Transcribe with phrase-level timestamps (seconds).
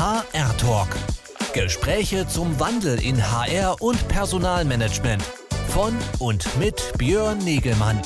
[0.00, 0.88] HR Talk.
[1.52, 5.22] Gespräche zum Wandel in HR und Personalmanagement.
[5.68, 8.00] Von und mit Björn Negelmann.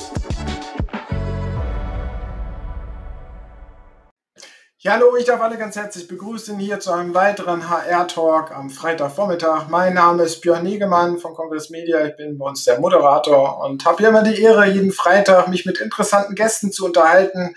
[4.79, 9.69] Ja, hallo, ich darf alle ganz herzlich begrüßen hier zu einem weiteren HR-Talk am Freitagvormittag.
[9.69, 12.05] Mein Name ist Björn Negemann von Kongress Media.
[12.05, 15.65] Ich bin bei uns der Moderator und habe hier immer die Ehre, jeden Freitag mich
[15.65, 17.55] mit interessanten Gästen zu unterhalten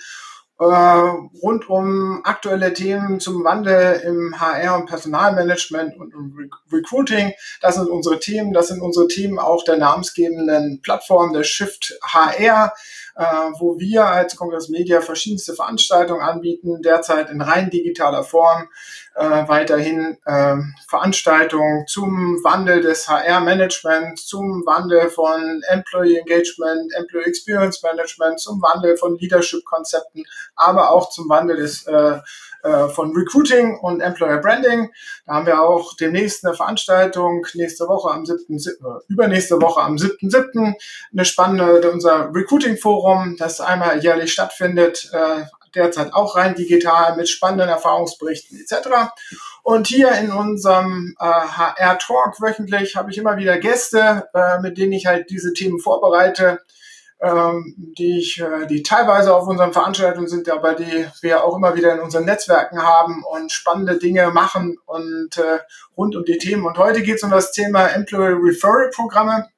[0.61, 7.33] äh, rund um aktuelle Themen zum Wandel im HR und Personalmanagement und im Recruiting.
[7.61, 8.53] Das sind unsere Themen.
[8.53, 12.73] Das sind unsere Themen auch der namensgebenden Plattform der Shift HR,
[13.15, 13.25] äh,
[13.59, 18.69] wo wir als Kongress Media verschiedenste Veranstaltungen anbieten, derzeit in rein digitaler Form
[19.19, 20.57] äh, weiterhin äh,
[20.89, 28.97] Veranstaltungen zum Wandel des HR-Managements, zum Wandel von Employee Engagement, Employee Experience Management, zum Wandel
[28.97, 32.19] von Leadership-Konzepten, aber auch zum Wandel des äh,
[32.63, 34.91] äh, von Recruiting und Employer Branding.
[35.27, 39.95] Da haben wir auch demnächst eine Veranstaltung nächste Woche am 7., äh, übernächste Woche am
[39.95, 40.75] 7.7.
[41.13, 47.29] eine spannende, unser Recruiting Forum, das einmal jährlich stattfindet, äh, derzeit auch rein digital mit
[47.29, 48.89] spannenden Erfahrungsberichten etc.
[49.63, 54.79] Und hier in unserem äh, HR Talk wöchentlich habe ich immer wieder Gäste, äh, mit
[54.79, 56.61] denen ich halt diese Themen vorbereite,
[57.21, 61.75] ähm, die ich, äh, die teilweise auf unseren Veranstaltungen sind, aber die wir auch immer
[61.75, 65.59] wieder in unseren Netzwerken haben und spannende Dinge machen und äh,
[65.97, 66.65] rund um die Themen.
[66.65, 69.49] Und heute geht es um das Thema Employee Referral Programme.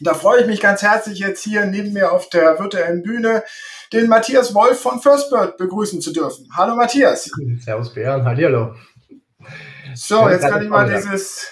[0.00, 3.42] Da freue ich mich ganz herzlich jetzt hier neben mir auf der virtuellen Bühne
[3.92, 6.48] den Matthias Wolf von Firstbird begrüßen zu dürfen.
[6.56, 7.30] Hallo Matthias.
[7.60, 8.74] Servus Bären, hallo.
[9.94, 11.48] So, jetzt kann ich mal dieses,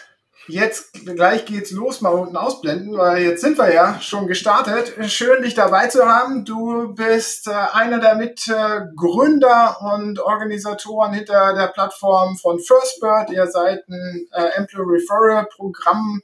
[0.46, 4.92] jetzt gleich geht's los, mal unten ausblenden, weil jetzt sind wir ja schon gestartet.
[5.10, 6.44] Schön, dich dabei zu haben.
[6.44, 13.30] Du bist äh, einer der Mitgründer und Organisatoren hinter der Plattform von Firstbird.
[13.30, 16.22] Ihr seid ein äh, Employee Referral Programm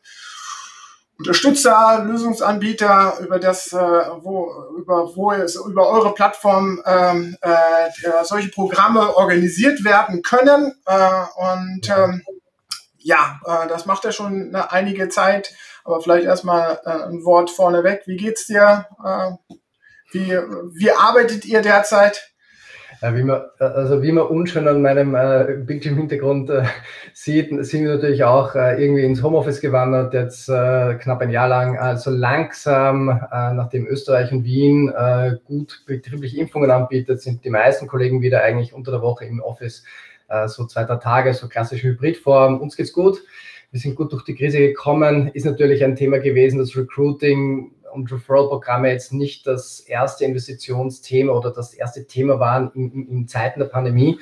[1.19, 8.49] Unterstützer, Lösungsanbieter, über das, äh, wo, über, wo es, über eure Plattform ähm, äh, solche
[8.49, 10.75] Programme organisiert werden können.
[10.87, 12.23] Äh, und ähm,
[12.99, 15.55] ja, äh, das macht ja schon eine, einige Zeit.
[15.85, 18.03] Aber vielleicht erstmal äh, ein Wort vorneweg.
[18.07, 18.87] Wie geht's dir?
[19.05, 19.57] Äh,
[20.13, 20.39] wie,
[20.75, 22.32] wie arbeitet ihr derzeit?
[23.03, 26.63] Ja, wie man, äh, also wie man unschön an meinem äh, Bildschirmhintergrund äh,
[27.13, 31.49] sieht, sind wir natürlich auch äh, irgendwie ins Homeoffice gewandert, jetzt äh, knapp ein Jahr
[31.49, 31.77] lang.
[31.77, 37.89] Also langsam, äh, nachdem Österreich und Wien äh, gut betriebliche Impfungen anbietet, sind die meisten
[37.89, 39.83] Kollegen wieder eigentlich unter der Woche im Office,
[40.29, 42.61] äh, so zwei, drei Tage, so klassische Hybridform.
[42.61, 43.21] Uns geht's gut.
[43.73, 45.29] Wir sind gut durch die Krise gekommen.
[45.35, 51.51] Ist natürlich ein Thema gewesen, das Recruiting und Referral-Programme jetzt nicht das erste Investitionsthema oder
[51.51, 54.19] das erste Thema waren in, in, in Zeiten der Pandemie.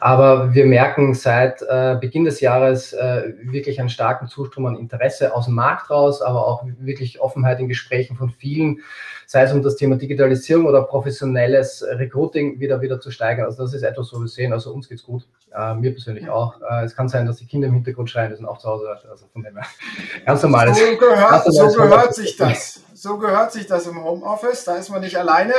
[0.00, 5.34] Aber wir merken seit äh, Beginn des Jahres äh, wirklich einen starken Zustrom an Interesse
[5.34, 8.80] aus dem Markt raus, aber auch wirklich Offenheit in Gesprächen von vielen,
[9.26, 13.44] sei es um das Thema Digitalisierung oder professionelles Recruiting wieder, wieder zu steigern.
[13.44, 14.52] Also das ist etwas, wo wir sehen.
[14.52, 16.60] Also uns geht's gut, äh, mir persönlich auch.
[16.62, 18.88] Äh, es kann sein, dass die Kinder im Hintergrund schreien, die sind auch zu Hause.
[19.08, 19.66] Also von dem her
[20.26, 20.78] ganz normales.
[20.78, 24.64] So gehört, so gehört sich das so gehört sich das im Homeoffice.
[24.64, 25.54] Da ist man nicht alleine.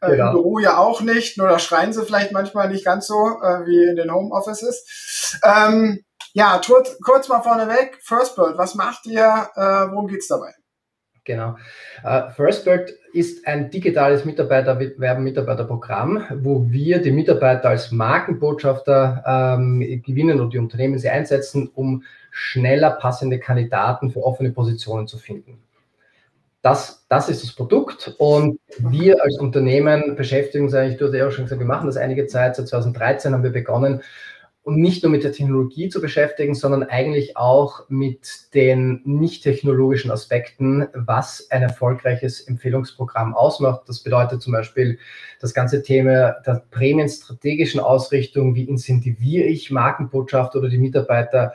[0.00, 0.28] Äh, genau.
[0.28, 1.38] Im Büro ja auch nicht.
[1.38, 5.38] Nur da schreien sie vielleicht manchmal nicht ganz so äh, wie in den Homeoffices.
[5.42, 7.98] Ähm, ja, kurz, kurz mal vorneweg.
[8.02, 9.48] Firstbird, was macht ihr?
[9.54, 10.52] Äh, worum geht's dabei?
[11.24, 11.56] Genau.
[12.04, 19.24] Uh, Firstbird ist ein digitales Mitarbeiterwerben-Mitarbeiterprogramm, wo wir die Mitarbeiter als Markenbotschafter
[19.58, 25.18] ähm, gewinnen und die Unternehmen sie einsetzen, um schneller passende Kandidaten für offene Positionen zu
[25.18, 25.65] finden.
[26.66, 28.16] Das, das ist das Produkt.
[28.18, 31.86] Und wir als Unternehmen beschäftigen uns eigentlich, du hast ja auch schon gesagt, wir machen
[31.86, 34.02] das einige Zeit, seit 2013 haben wir begonnen,
[34.64, 40.10] und nicht nur mit der Technologie zu beschäftigen, sondern eigentlich auch mit den nicht technologischen
[40.10, 43.82] Aspekten, was ein erfolgreiches Empfehlungsprogramm ausmacht.
[43.86, 44.98] Das bedeutet zum Beispiel
[45.40, 51.52] das ganze Thema der prämienstrategischen Ausrichtung, wie incentiviere ich Markenbotschaft oder die Mitarbeiter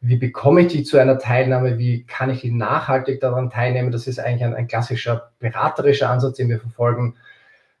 [0.00, 3.90] wie bekomme ich die zu einer Teilnahme, wie kann ich die nachhaltig daran teilnehmen.
[3.90, 7.16] Das ist eigentlich ein, ein klassischer beraterischer Ansatz, den wir verfolgen.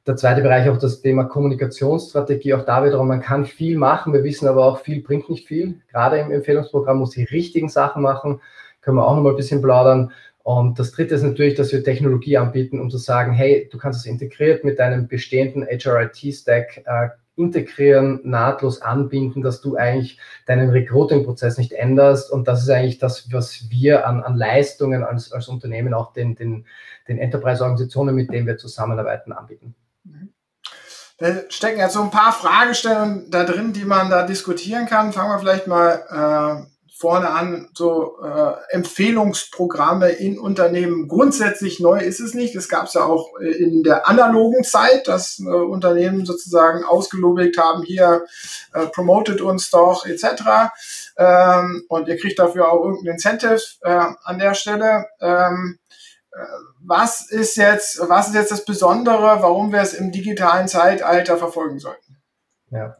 [0.06, 2.54] Der zweite Bereich auch das Thema Kommunikationsstrategie.
[2.54, 4.12] Auch da wiederum, man kann viel machen.
[4.12, 5.80] Wir wissen aber auch, viel bringt nicht viel.
[5.92, 8.40] Gerade im Empfehlungsprogramm muss die richtigen Sachen machen.
[8.80, 10.12] Können wir auch noch mal ein bisschen plaudern.
[10.42, 14.00] Und das dritte ist natürlich, dass wir Technologie anbieten, um zu sagen, hey, du kannst
[14.00, 21.56] es integriert mit deinem bestehenden HRIT-Stack äh, integrieren, nahtlos anbinden, dass du eigentlich deinen Recruiting-Prozess
[21.56, 22.30] nicht änderst.
[22.30, 26.34] Und das ist eigentlich das, was wir an, an Leistungen als, als Unternehmen auch den,
[26.34, 26.66] den,
[27.06, 29.74] den Enterprise-Organisationen, mit denen wir zusammenarbeiten, anbieten.
[31.18, 35.12] Da stecken jetzt so ein paar Fragestellungen da drin, die man da diskutieren kann.
[35.12, 41.06] Fangen wir vielleicht mal äh, vorne an, so äh, Empfehlungsprogramme in Unternehmen.
[41.06, 42.56] Grundsätzlich neu ist es nicht.
[42.56, 47.56] Das gab es ja auch äh, in der analogen Zeit, dass äh, Unternehmen sozusagen ausgelobigt
[47.56, 48.26] haben, hier
[48.74, 50.72] äh, promotet uns doch etc.
[51.16, 55.06] Ähm, und ihr kriegt dafür auch irgendein Incentive äh, an der Stelle.
[55.20, 55.78] Ähm,
[56.32, 56.38] äh,
[56.80, 61.78] was ist jetzt, was ist jetzt das Besondere, warum wir es im digitalen Zeitalter verfolgen
[61.78, 62.16] sollten?
[62.70, 62.96] Ja.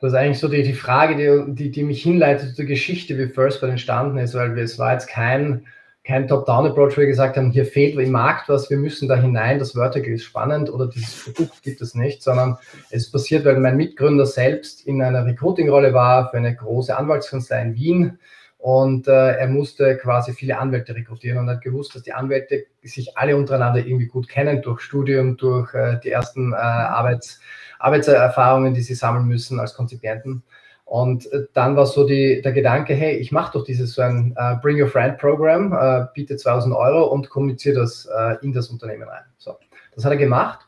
[0.00, 3.28] Das ist eigentlich so die, die Frage, die, die, die mich hinleitet zur Geschichte, wie
[3.28, 5.66] Firstbird entstanden ist, weil es war jetzt kein,
[6.04, 9.58] kein Top-Down-Approach, wo wir gesagt haben, hier fehlt im Markt was, wir müssen da hinein,
[9.58, 12.58] das Vertical ist spannend oder dieses Produkt gibt es nicht, sondern
[12.90, 17.74] es passiert, weil mein Mitgründer selbst in einer Recruiting-Rolle war für eine große Anwaltskanzlei in
[17.74, 18.18] Wien
[18.64, 23.14] und äh, er musste quasi viele Anwälte rekrutieren und hat gewusst, dass die Anwälte sich
[23.14, 27.40] alle untereinander irgendwie gut kennen durch Studium, durch äh, die ersten äh, Arbeits-
[27.78, 30.44] Arbeitserfahrungen, die sie sammeln müssen als Konzipienten.
[30.86, 34.34] Und äh, dann war so die, der Gedanke, hey, ich mache doch dieses so ein
[34.38, 38.70] uh, Bring Your Friend Programm, uh, biete 2000 Euro und kommuniziere das uh, in das
[38.70, 39.24] Unternehmen rein.
[39.36, 39.58] So,
[39.94, 40.60] das hat er gemacht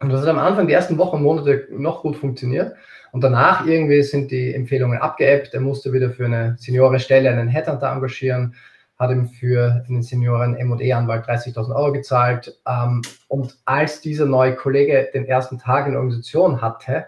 [0.00, 2.74] und das hat am Anfang die ersten Wochen und Monate noch gut funktioniert.
[3.12, 5.54] Und danach irgendwie sind die Empfehlungen abgeebbt.
[5.54, 8.54] Er musste wieder für eine Seniore-Stelle einen Headhunter engagieren
[9.00, 12.60] hat ihm für einen Senioren M&E-Anwalt 30.000 Euro gezahlt.
[12.68, 17.06] Ähm, und als dieser neue Kollege den ersten Tag in der Organisation hatte,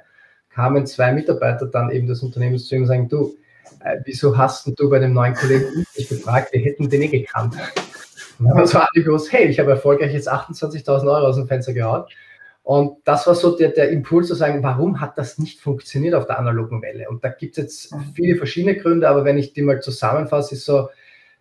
[0.49, 3.37] kamen zwei Mitarbeiter dann eben des Unternehmens zu ihm und sagen, du,
[3.81, 7.57] äh, wieso hast du bei dem neuen Kollegen nicht gefragt, wir hätten den eh gekannt.
[8.39, 11.75] Und dann war alle gewusst, hey, ich habe erfolgreich jetzt 28.000 Euro aus dem Fenster
[11.75, 12.05] gehauen.
[12.63, 16.27] Und das war so der, der Impuls zu sagen, warum hat das nicht funktioniert auf
[16.27, 17.09] der analogen Welle?
[17.09, 20.65] Und da gibt es jetzt viele verschiedene Gründe, aber wenn ich die mal zusammenfasse, ist
[20.65, 20.89] so,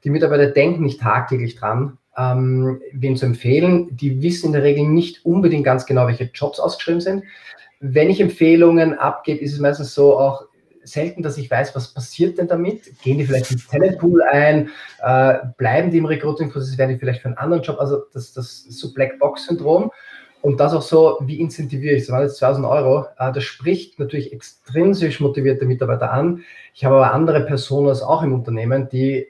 [0.04, 3.96] die Mitarbeiter denken nicht tagtäglich dran, ähm, wen zu empfehlen.
[3.96, 7.24] Die wissen in der Regel nicht unbedingt ganz genau, welche Jobs ausgeschrieben sind.
[7.80, 10.46] Wenn ich Empfehlungen abgebe, ist es meistens so auch
[10.84, 13.00] selten, dass ich weiß, was passiert denn damit.
[13.04, 14.70] Gehen die vielleicht ins Talentpool ein?
[15.04, 16.80] Äh, bleiben die im Recruiting-Prozess?
[16.80, 17.80] Werden die vielleicht für einen anderen Job?
[17.80, 19.92] Also das, das so Blackbox-Syndrom.
[20.42, 22.04] Und das auch so, wie incentiviere ich?
[22.04, 23.06] Das waren jetzt 2000 Euro.
[23.18, 26.44] Äh, das spricht natürlich extrinsisch motivierte Mitarbeiter an.
[26.74, 29.28] Ich habe aber andere Personen auch im Unternehmen, die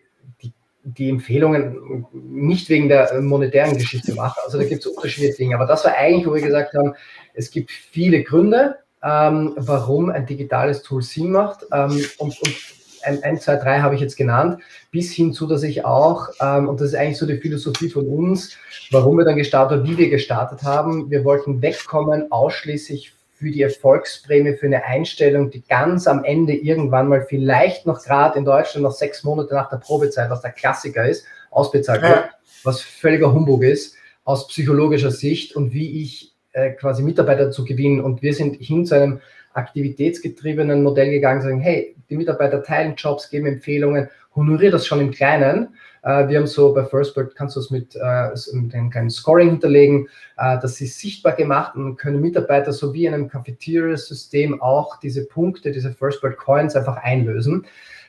[0.83, 4.39] die Empfehlungen nicht wegen der monetären Geschichte mache.
[4.43, 5.55] Also da gibt es unterschiedliche Dinge.
[5.55, 6.95] Aber das war eigentlich, wo wir gesagt haben,
[7.33, 11.65] es gibt viele Gründe, ähm, warum ein digitales Tool Sinn macht.
[11.71, 12.55] Ähm, und, und
[13.03, 14.61] ein, ein, zwei, drei habe ich jetzt genannt,
[14.91, 18.07] bis hin zu, dass ich auch, ähm, und das ist eigentlich so die Philosophie von
[18.07, 18.57] uns,
[18.91, 24.55] warum wir dann gestartet, wie wir gestartet haben, wir wollten wegkommen ausschließlich für die Erfolgsprämie,
[24.55, 28.91] für eine Einstellung, die ganz am Ende irgendwann mal vielleicht noch gerade in Deutschland noch
[28.91, 32.29] sechs Monate nach der Probezeit, was der Klassiker ist, ausbezahlt wird, ja.
[32.63, 38.01] was völliger Humbug ist aus psychologischer Sicht und wie ich äh, quasi Mitarbeiter zu gewinnen.
[38.01, 39.21] Und wir sind hin zu einem
[39.53, 45.11] aktivitätsgetriebenen Modell gegangen, sagen, hey, die Mitarbeiter teilen Jobs, geben Empfehlungen, honoriere das schon im
[45.11, 45.69] Kleinen
[46.03, 49.51] äh, wir haben so bei FirstBird kannst du es mit, äh, mit einem kleinen Scoring
[49.51, 50.07] hinterlegen.
[50.37, 55.25] Äh, das ist sichtbar gemacht und können Mitarbeiter so wie in einem Cafeteria-System auch diese
[55.25, 57.65] Punkte, diese FirstBird Coins einfach einlösen,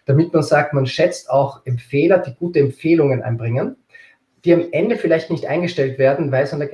[0.07, 3.77] damit man sagt, man schätzt auch Empfehler, die gute Empfehlungen einbringen,
[4.45, 6.69] die am Ende vielleicht nicht eingestellt werden, weil es an der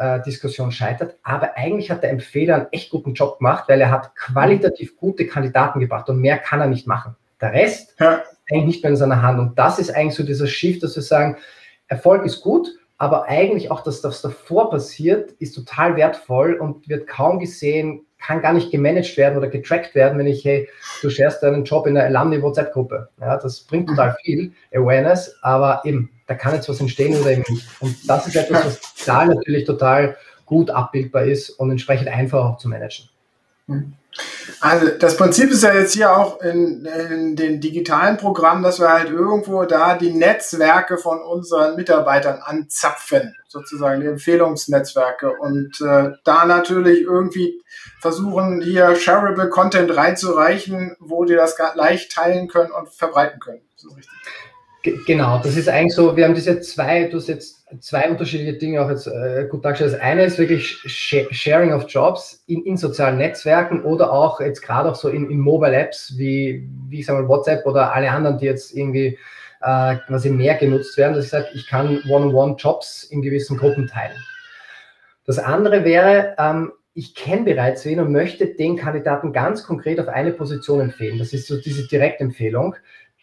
[0.00, 4.16] Gehaltsdiskussion scheitert, aber eigentlich hat der Empfehler einen echt guten Job gemacht, weil er hat
[4.16, 7.16] qualitativ gute Kandidaten gebracht und mehr kann er nicht machen.
[7.40, 9.38] Der Rest ja eigentlich nicht mehr in seiner Hand.
[9.38, 11.36] Und das ist eigentlich so dieser Shift, dass wir sagen,
[11.88, 17.06] Erfolg ist gut, aber eigentlich auch das, was davor passiert, ist total wertvoll und wird
[17.06, 20.68] kaum gesehen, kann gar nicht gemanagt werden oder getrackt werden, wenn ich, hey,
[21.02, 23.08] du sharest deinen Job in der Alumni-WhatsApp-Gruppe.
[23.20, 27.44] Ja, das bringt total viel Awareness, aber eben, da kann jetzt was entstehen oder eben
[27.48, 27.66] nicht.
[27.80, 32.58] Und das ist etwas, was da natürlich total gut abbildbar ist und entsprechend einfach auch
[32.58, 33.08] zu managen.
[33.66, 33.94] Mhm.
[34.60, 38.90] Also das Prinzip ist ja jetzt hier auch in, in, den digitalen Programmen, dass wir
[38.90, 46.44] halt irgendwo da die Netzwerke von unseren Mitarbeitern anzapfen, sozusagen die Empfehlungsnetzwerke und äh, da
[46.44, 47.62] natürlich irgendwie
[48.00, 53.62] versuchen, hier shareable Content reinzureichen, wo die das leicht teilen können und verbreiten können.
[53.74, 54.12] Das ist richtig.
[54.82, 58.80] Genau, das ist eigentlich so, wir haben diese zwei, du hast jetzt zwei unterschiedliche Dinge
[58.80, 59.92] auch jetzt äh, gut dargestellt.
[59.92, 64.90] Das eine ist wirklich Sharing of Jobs in, in sozialen Netzwerken oder auch jetzt gerade
[64.90, 68.38] auch so in, in Mobile Apps wie, wie ich sage mal WhatsApp oder alle anderen,
[68.38, 69.18] die jetzt irgendwie
[69.60, 74.16] äh, quasi mehr genutzt werden, dass ich sage, ich kann One-on-One-Jobs in gewissen Gruppen teilen.
[75.26, 80.08] Das andere wäre, ähm, ich kenne bereits wen und möchte den Kandidaten ganz konkret auf
[80.08, 81.18] eine Position empfehlen.
[81.18, 82.74] Das ist so diese Direktempfehlung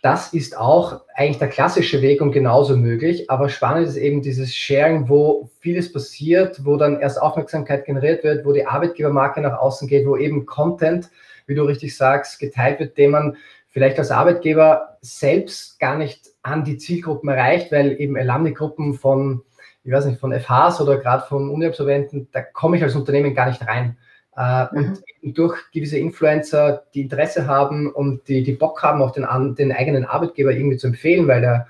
[0.07, 3.29] das ist auch eigentlich der klassische Weg und genauso möglich.
[3.29, 8.45] Aber spannend ist eben dieses Sharing, wo vieles passiert, wo dann erst Aufmerksamkeit generiert wird,
[8.45, 11.09] wo die Arbeitgebermarke nach außen geht, wo eben Content,
[11.45, 13.35] wie du richtig sagst, geteilt wird, den man
[13.67, 19.41] vielleicht als Arbeitgeber selbst gar nicht an die Zielgruppen erreicht, weil eben Alumni-Gruppen von,
[19.83, 23.49] ich weiß nicht, von FHs oder gerade von Uni-Absolventen, da komme ich als Unternehmen gar
[23.49, 23.97] nicht rein.
[24.37, 24.97] Äh, mhm.
[25.21, 30.05] Durch gewisse Influencer, die Interesse haben und die, die Bock haben, auch den, den eigenen
[30.05, 31.67] Arbeitgeber irgendwie zu empfehlen, weil der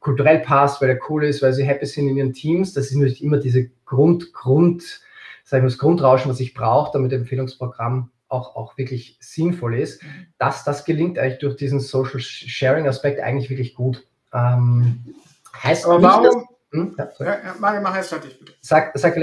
[0.00, 2.72] kulturell passt, weil er cool ist, weil sie happy sind in ihren Teams.
[2.72, 5.00] Das ist natürlich immer diese Grund, Grund,
[5.44, 10.02] sagen wir das Grundrauschen, was ich brauche, damit das Empfehlungsprogramm auch, auch wirklich sinnvoll ist.
[10.38, 14.06] Das, das gelingt eigentlich durch diesen Social Sharing Aspekt eigentlich wirklich gut.
[14.32, 15.04] Ähm,
[15.62, 16.46] heißt Aber warum?
[16.72, 17.26] Nicht, dass, hm?
[17.26, 18.52] ja, ja, mach, mach erst fertig, bitte.
[18.60, 19.16] Sag, sag,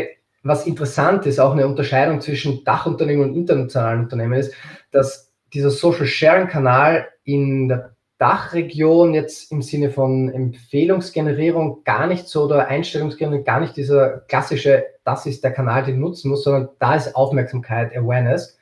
[0.47, 4.53] was interessant ist, auch eine Unterscheidung zwischen Dachunternehmen und internationalen Unternehmen ist,
[4.91, 12.27] dass dieser Social Sharing Kanal in der Dachregion jetzt im Sinne von Empfehlungsgenerierung gar nicht
[12.27, 16.43] so oder Einstellungsgenerierung gar nicht dieser klassische, das ist der Kanal, den du nutzen musst,
[16.43, 18.57] sondern da ist Aufmerksamkeit, Awareness.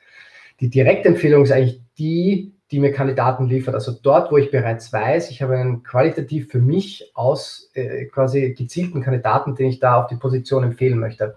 [0.60, 3.74] Die Direktempfehlung ist eigentlich die, die mir Kandidaten liefert.
[3.74, 8.52] Also dort, wo ich bereits weiß, ich habe einen qualitativ für mich aus äh, quasi
[8.52, 11.36] gezielten Kandidaten, den ich da auf die Position empfehlen möchte.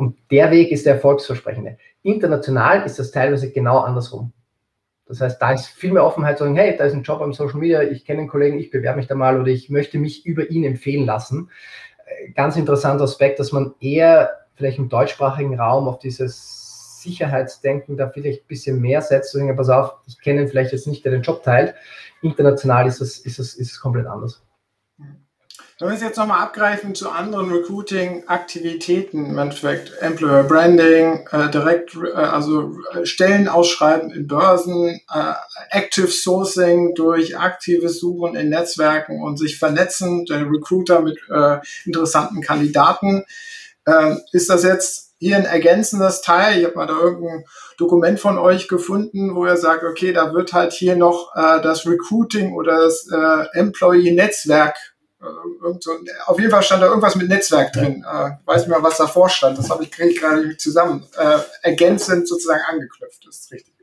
[0.00, 1.76] Und der Weg ist der erfolgsversprechende.
[2.02, 4.32] International ist das teilweise genau andersrum.
[5.04, 7.34] Das heißt, da ist viel mehr Offenheit zu sagen, hey, da ist ein Job am
[7.34, 10.24] Social Media, ich kenne einen Kollegen, ich bewerbe mich da mal oder ich möchte mich
[10.24, 11.50] über ihn empfehlen lassen.
[12.06, 18.08] Äh, ganz interessanter Aspekt, dass man eher vielleicht im deutschsprachigen Raum auf dieses Sicherheitsdenken da
[18.08, 19.32] vielleicht ein bisschen mehr setzt.
[19.32, 21.74] Sagen, pass auf, ich kenne ihn vielleicht jetzt nicht, der den Job teilt.
[22.22, 24.42] International ist es, ist es, ist es komplett anders.
[25.80, 31.96] Wenn wir es jetzt nochmal abgreifen zu anderen Recruiting-Aktivitäten, im Endeffekt Employer Branding, äh, direkt,
[31.96, 35.32] äh, also äh, Stellen ausschreiben in Börsen, äh,
[35.70, 42.42] Active Sourcing durch aktives Suchen in Netzwerken und sich vernetzen, der Recruiter mit äh, interessanten
[42.42, 43.24] Kandidaten.
[43.86, 46.58] Äh, ist das jetzt hier ein ergänzendes Teil?
[46.58, 47.46] Ich habe mal da irgendein
[47.78, 51.86] Dokument von euch gefunden, wo ihr sagt, okay, da wird halt hier noch äh, das
[51.86, 54.76] Recruiting oder das äh, Employee-Netzwerk
[55.80, 55.90] so,
[56.26, 58.04] auf jeden Fall stand da irgendwas mit Netzwerk drin.
[58.10, 59.58] Äh, weiß nicht mehr, was davor stand.
[59.58, 61.06] Das habe ich, kriege ich gerade zusammen.
[61.18, 63.26] Äh, ergänzend sozusagen angeknüpft.
[63.26, 63.74] Das ist richtig.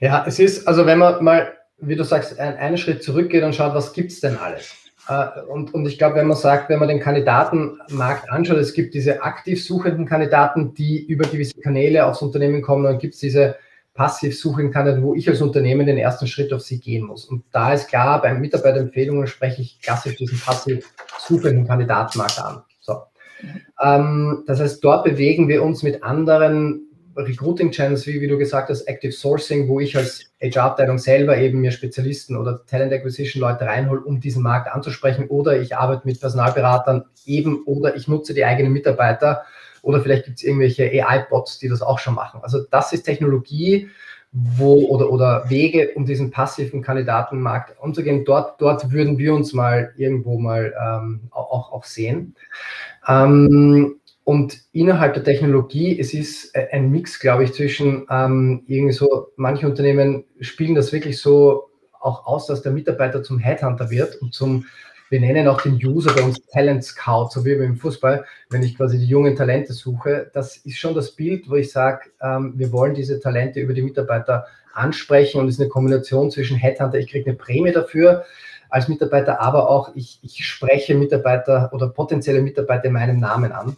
[0.00, 3.54] Ja, es ist, also wenn man mal, wie du sagst, ein, einen Schritt zurückgeht und
[3.54, 4.74] schaut, was gibt es denn alles?
[5.08, 8.94] Äh, und, und ich glaube, wenn man sagt, wenn man den Kandidatenmarkt anschaut, es gibt
[8.94, 13.56] diese aktiv suchenden Kandidaten, die über gewisse Kanäle aufs Unternehmen kommen, dann gibt es diese
[13.98, 17.24] passiv suchen kann, wo ich als Unternehmen den ersten Schritt auf sie gehen muss.
[17.24, 20.88] Und da ist klar, bei Mitarbeiterempfehlungen spreche ich klassisch diesen passiv
[21.18, 22.62] suchenden Kandidatenmarkt an.
[22.78, 23.02] So.
[23.82, 26.86] Ähm, das heißt, dort bewegen wir uns mit anderen
[27.16, 31.72] Recruiting-Channels, wie, wie du gesagt hast, Active Sourcing, wo ich als HR-Abteilung selber eben mir
[31.72, 35.26] Spezialisten oder Talent Acquisition-Leute reinhole, um diesen Markt anzusprechen.
[35.26, 39.42] Oder ich arbeite mit Personalberatern eben oder ich nutze die eigenen Mitarbeiter
[39.82, 42.40] oder vielleicht gibt es irgendwelche AI-Bots, die das auch schon machen.
[42.42, 43.88] Also das ist Technologie,
[44.32, 48.24] wo oder, oder Wege, um diesen passiven Kandidatenmarkt umzugehen.
[48.24, 52.34] Dort, dort würden wir uns mal irgendwo mal ähm, auch, auch sehen.
[53.06, 59.28] Ähm, und innerhalb der Technologie, es ist ein Mix, glaube ich, zwischen ähm, irgendwie so,
[59.36, 64.34] manche Unternehmen spielen das wirklich so auch aus, dass der Mitarbeiter zum Headhunter wird und
[64.34, 64.66] zum
[65.10, 68.76] wir nennen auch den User bei uns Talent Scout, so wie beim Fußball, wenn ich
[68.76, 70.30] quasi die jungen Talente suche.
[70.34, 73.82] Das ist schon das Bild, wo ich sage, ähm, wir wollen diese Talente über die
[73.82, 78.24] Mitarbeiter ansprechen und es ist eine Kombination zwischen Headhunter, ich kriege eine Prämie dafür
[78.70, 83.76] als Mitarbeiter, aber auch ich, ich spreche Mitarbeiter oder potenzielle Mitarbeiter in meinem Namen an.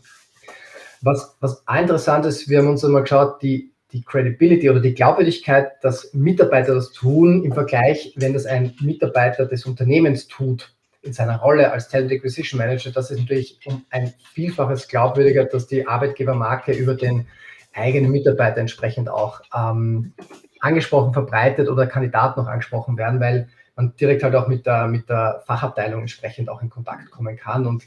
[1.00, 5.72] Was, was interessant ist, wir haben uns einmal geschaut, die, die Credibility oder die Glaubwürdigkeit,
[5.82, 11.38] dass Mitarbeiter das tun im Vergleich, wenn das ein Mitarbeiter des Unternehmens tut in seiner
[11.38, 16.72] Rolle als Talent Acquisition Manager, das ist natürlich um ein Vielfaches glaubwürdiger, dass die Arbeitgebermarke
[16.72, 17.26] über den
[17.72, 20.12] eigenen Mitarbeiter entsprechend auch ähm,
[20.60, 25.08] angesprochen, verbreitet oder Kandidaten noch angesprochen werden, weil man direkt halt auch mit der, mit
[25.08, 27.66] der Fachabteilung entsprechend auch in Kontakt kommen kann.
[27.66, 27.84] Und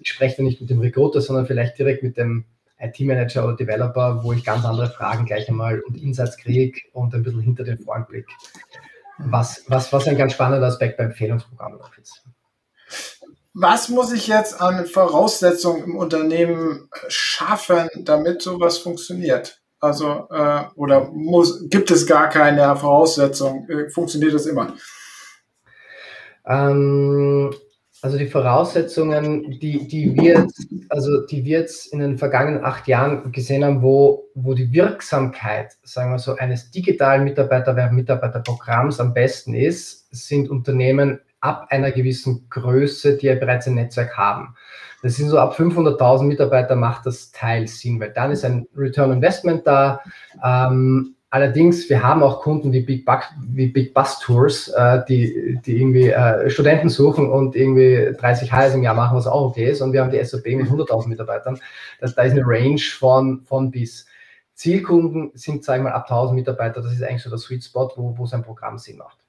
[0.00, 2.44] ich spreche nicht mit dem Recruiter, sondern vielleicht direkt mit dem
[2.80, 7.22] IT-Manager oder Developer, wo ich ganz andere Fragen gleich einmal und Insights kriege und ein
[7.22, 8.26] bisschen hinter den Vorblick.
[9.18, 12.22] Was, was, was ein ganz spannender Aspekt beim Empfehlungsprogramm auch ist
[13.58, 19.62] was muss ich jetzt an Voraussetzungen im Unternehmen schaffen, damit sowas funktioniert?
[19.80, 23.66] Also, äh, oder muss, gibt es gar keine Voraussetzung?
[23.68, 24.74] Äh, funktioniert das immer?
[26.46, 27.54] Ähm,
[28.02, 30.46] Also die Voraussetzungen, die, die wir
[30.90, 35.76] also die wir jetzt in den vergangenen acht Jahren gesehen haben, wo, wo die Wirksamkeit,
[35.82, 43.16] sagen wir so, eines digitalen Mitarbeiterwerb-Mitarbeiterprogramms am besten ist, sind Unternehmen ab einer gewissen Größe,
[43.16, 44.54] die ja bereits ein Netzwerk haben.
[45.02, 49.12] Das sind so ab 500.000 Mitarbeiter macht das Teil Sinn, weil dann ist ein Return
[49.12, 50.00] Investment da.
[50.42, 55.60] Ähm, Allerdings, wir haben auch Kunden wie Big, Buck, wie Big Bus Tours, äh, die,
[55.66, 59.70] die irgendwie äh, Studenten suchen und irgendwie 30 Hires im Jahr machen, was auch okay
[59.70, 59.82] ist.
[59.82, 61.58] Und wir haben die SAP mit 100.000 Mitarbeitern.
[62.00, 64.06] Das, da ist eine Range von, von bis.
[64.54, 66.80] Zielkunden sind, sagen wir mal, ab 1000 Mitarbeiter.
[66.80, 69.25] Das ist eigentlich so der Sweet Spot, wo, wo sein Programm Sinn macht.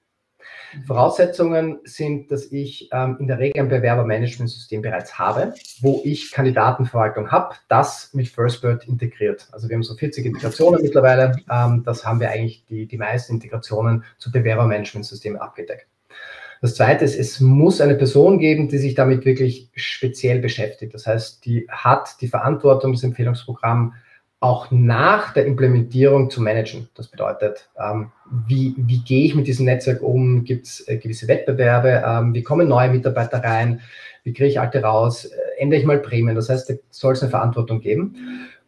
[0.86, 7.32] Voraussetzungen sind, dass ich ähm, in der Regel ein Bewerbermanagementsystem bereits habe, wo ich Kandidatenverwaltung
[7.32, 9.48] habe, das mit FirstBird integriert.
[9.52, 11.38] Also wir haben so 40 Integrationen mittlerweile.
[11.50, 15.88] Ähm, das haben wir eigentlich die, die meisten Integrationen zu Bewerbermanagementsystemen abgedeckt.
[16.62, 20.94] Das zweite ist, es muss eine Person geben, die sich damit wirklich speziell beschäftigt.
[20.94, 23.94] Das heißt, die hat die Verantwortung, das Empfehlungsprogramm
[24.40, 26.90] auch nach der Implementierung zu managen.
[26.94, 28.12] Das bedeutet, ähm,
[28.48, 30.44] wie, wie gehe ich mit diesem Netzwerk um?
[30.44, 32.04] Gibt es äh, gewisse Wettbewerbe?
[32.06, 33.82] Ähm, wie kommen neue Mitarbeiter rein?
[34.24, 35.26] Wie kriege ich alte raus?
[35.26, 36.36] Äh, ändere ich mal Prämien?
[36.36, 38.16] Das heißt, da soll es eine Verantwortung geben.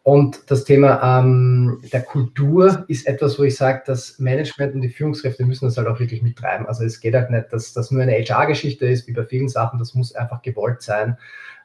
[0.02, 4.90] Und das Thema ähm, der Kultur ist etwas, wo ich sage, das Management und die
[4.90, 6.66] Führungskräfte müssen das halt auch wirklich mittreiben.
[6.66, 9.78] Also es geht halt nicht, dass das nur eine HR-Geschichte ist, wie bei vielen Sachen,
[9.78, 11.18] das muss einfach gewollt sein.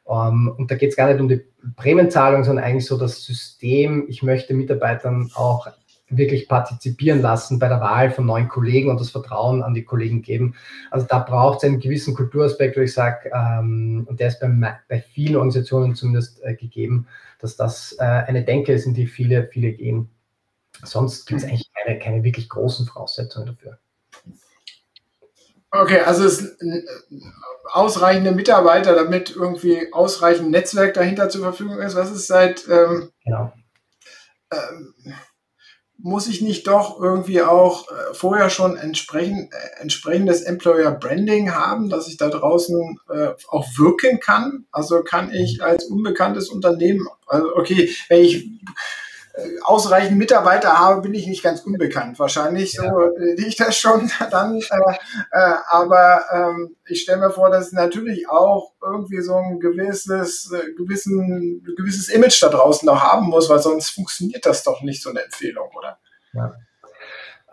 [0.09, 1.45] Ähm, und da geht es gar nicht um die
[1.77, 4.07] Prämienzahlung, sondern eigentlich so das System.
[4.09, 5.69] Ich möchte Mitarbeitern auch
[6.09, 10.23] wirklich partizipieren lassen bei der Wahl von neuen Kollegen und das Vertrauen an die Kollegen
[10.23, 10.55] geben.
[10.91, 14.49] Also da braucht es einen gewissen Kulturaspekt, wo ich sage, ähm, und der ist bei,
[14.89, 17.07] bei vielen Organisationen zumindest äh, gegeben,
[17.41, 20.11] dass das äh, eine Denke ist, in die viele, viele gehen.
[20.83, 23.79] Sonst gibt es eigentlich keine, keine wirklich großen Voraussetzungen dafür.
[25.75, 26.57] Okay, also es
[27.73, 31.97] ausreichende Mitarbeiter, damit irgendwie ausreichend Netzwerk dahinter zur Verfügung ist.
[31.97, 33.53] Was ist seit ähm, genau.
[34.53, 34.95] ähm,
[35.99, 41.89] muss ich nicht doch irgendwie auch äh, vorher schon entsprechend, äh, entsprechendes Employer Branding haben,
[41.89, 44.67] dass ich da draußen äh, auch wirken kann?
[44.71, 48.49] Also kann ich als unbekanntes Unternehmen, also okay, wenn ich
[49.63, 52.19] ausreichend Mitarbeiter habe, bin ich nicht ganz unbekannt.
[52.19, 52.83] Wahrscheinlich ja.
[52.83, 54.61] so äh, ich das schon dann.
[54.61, 54.95] Äh,
[55.33, 60.53] äh, aber ähm, ich stelle mir vor, dass es natürlich auch irgendwie so ein gewisses,
[60.53, 65.03] äh, gewissen, gewisses Image da draußen noch haben muss, weil sonst funktioniert das doch nicht,
[65.03, 65.99] so eine Empfehlung, oder?
[66.33, 66.55] Ja.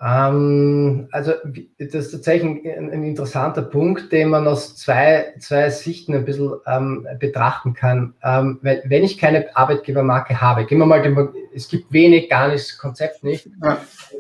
[0.04, 1.34] Ähm, also
[1.78, 6.54] das ist tatsächlich ein, ein, interessanter Punkt, den man aus zwei, zwei Sichten ein bisschen
[6.66, 8.16] ähm, betrachten kann.
[8.24, 12.48] Ähm, weil, wenn ich keine Arbeitgebermarke habe, gehen wir mal, den, es gibt wenig, gar
[12.48, 13.78] nichts, Konzept nicht, ja.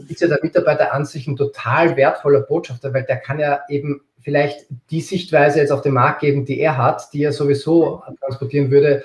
[0.08, 4.02] ist ja der Mitarbeiter an sich ein total wertvoller Botschafter, weil der kann ja eben
[4.20, 8.70] vielleicht die Sichtweise jetzt auf den Markt geben, die er hat, die er sowieso transportieren
[8.70, 9.04] würde,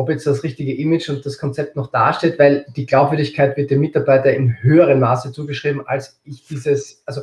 [0.00, 3.80] ob jetzt das richtige Image und das Konzept noch dasteht, weil die Glaubwürdigkeit wird dem
[3.80, 7.20] Mitarbeiter in höherem Maße zugeschrieben, als ich dieses, also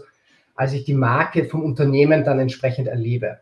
[0.54, 3.40] als ich die Marke vom Unternehmen dann entsprechend erlebe.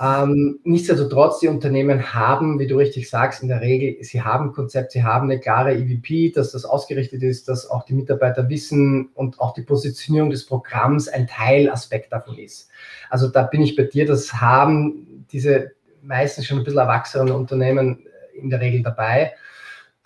[0.00, 4.52] Ähm, nichtsdestotrotz, die Unternehmen haben, wie du richtig sagst, in der Regel, sie haben ein
[4.52, 9.10] Konzept, sie haben eine klare EVP, dass das ausgerichtet ist, dass auch die Mitarbeiter wissen
[9.12, 12.70] und auch die Positionierung des Programms ein Teilaspekt davon ist.
[13.10, 18.06] Also da bin ich bei dir, das haben diese meistens schon ein bisschen erwachsenen Unternehmen
[18.38, 19.34] in der Regel dabei.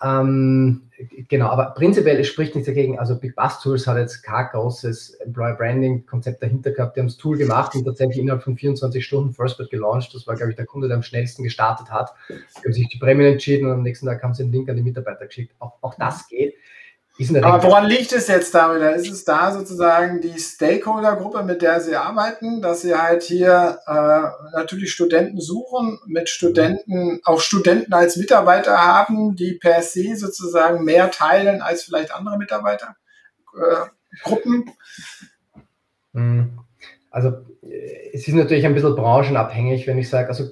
[0.03, 0.89] Ähm,
[1.29, 2.99] genau, aber prinzipiell es spricht nichts dagegen.
[2.99, 6.95] Also Big Bus Tools hat jetzt kein großes Employer Branding Konzept dahinter gehabt.
[6.95, 10.13] Die haben das Tool gemacht und tatsächlich innerhalb von 24 Stunden FirstBird gelauncht.
[10.13, 12.13] Das war, glaube ich, der Kunde, der am schnellsten gestartet hat.
[12.29, 14.75] Die haben sich die Prämien entschieden und am nächsten Tag haben sie einen Link an
[14.75, 15.55] die Mitarbeiter geschickt.
[15.59, 16.55] Auch, auch das geht.
[17.43, 18.81] Aber woran liegt es jetzt damit?
[18.95, 24.55] Ist es da sozusagen die Stakeholder-Gruppe, mit der Sie arbeiten, dass Sie halt hier äh,
[24.55, 31.11] natürlich Studenten suchen, mit Studenten, auch Studenten als Mitarbeiter haben, die per se sozusagen mehr
[31.11, 32.95] teilen als vielleicht andere Mitarbeitergruppen?
[36.15, 36.59] Äh, hm.
[37.11, 37.33] also
[38.11, 40.49] es ist natürlich ein bisschen branchenabhängig, wenn ich sage, also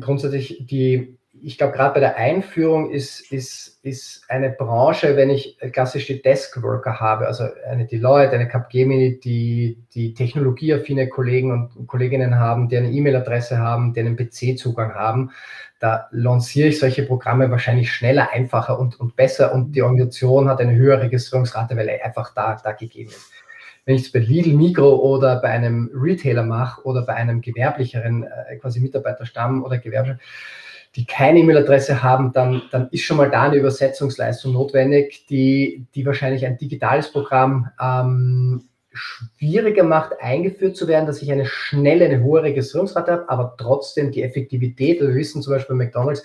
[0.00, 5.58] grundsätzlich die ich glaube, gerade bei der Einführung ist, ist, ist eine Branche, wenn ich
[5.72, 12.38] klassisch die Deskworker habe, also eine Deloitte, eine Capgemini, die, die technologieaffine Kollegen und Kolleginnen
[12.38, 15.30] haben, die eine E-Mail-Adresse haben, die einen PC-Zugang haben,
[15.80, 20.60] da lanciere ich solche Programme wahrscheinlich schneller, einfacher und, und besser und die Organisation hat
[20.60, 23.32] eine höhere Registrierungsrate, weil er einfach da, da gegeben ist.
[23.84, 28.22] Wenn ich es bei Lidl, Migro oder bei einem Retailer mache oder bei einem gewerblicheren
[28.22, 30.20] äh, quasi Mitarbeiterstamm oder Gewerbe,
[30.96, 36.04] die keine E-Mail-Adresse haben, dann, dann ist schon mal da eine Übersetzungsleistung notwendig, die, die
[36.04, 42.22] wahrscheinlich ein digitales Programm ähm, schwieriger macht, eingeführt zu werden, dass ich eine schnelle, eine
[42.22, 46.24] hohe Registrierungsrate habe, aber trotzdem die Effektivität, also wir wissen zum Beispiel bei McDonalds,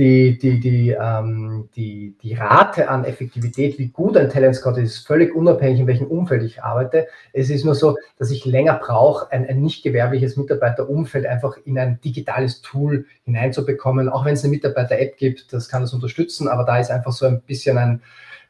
[0.00, 4.94] die, die, die, ähm, die, die Rate an Effektivität, wie gut ein Talent Scout ist,
[4.94, 7.06] ist völlig unabhängig, in welchem Umfeld ich arbeite.
[7.34, 11.78] Es ist nur so, dass ich länger brauche, ein, ein nicht gewerbliches Mitarbeiterumfeld einfach in
[11.78, 16.64] ein digitales Tool hineinzubekommen, auch wenn es eine Mitarbeiter-App gibt, das kann das unterstützen, aber
[16.64, 18.02] da ist einfach so ein bisschen ein,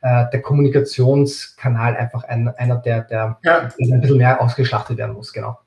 [0.03, 3.69] äh, der Kommunikationskanal einfach ein, einer, der, der, ja.
[3.77, 5.59] der ein bisschen mehr ausgeschlachtet werden muss, genau.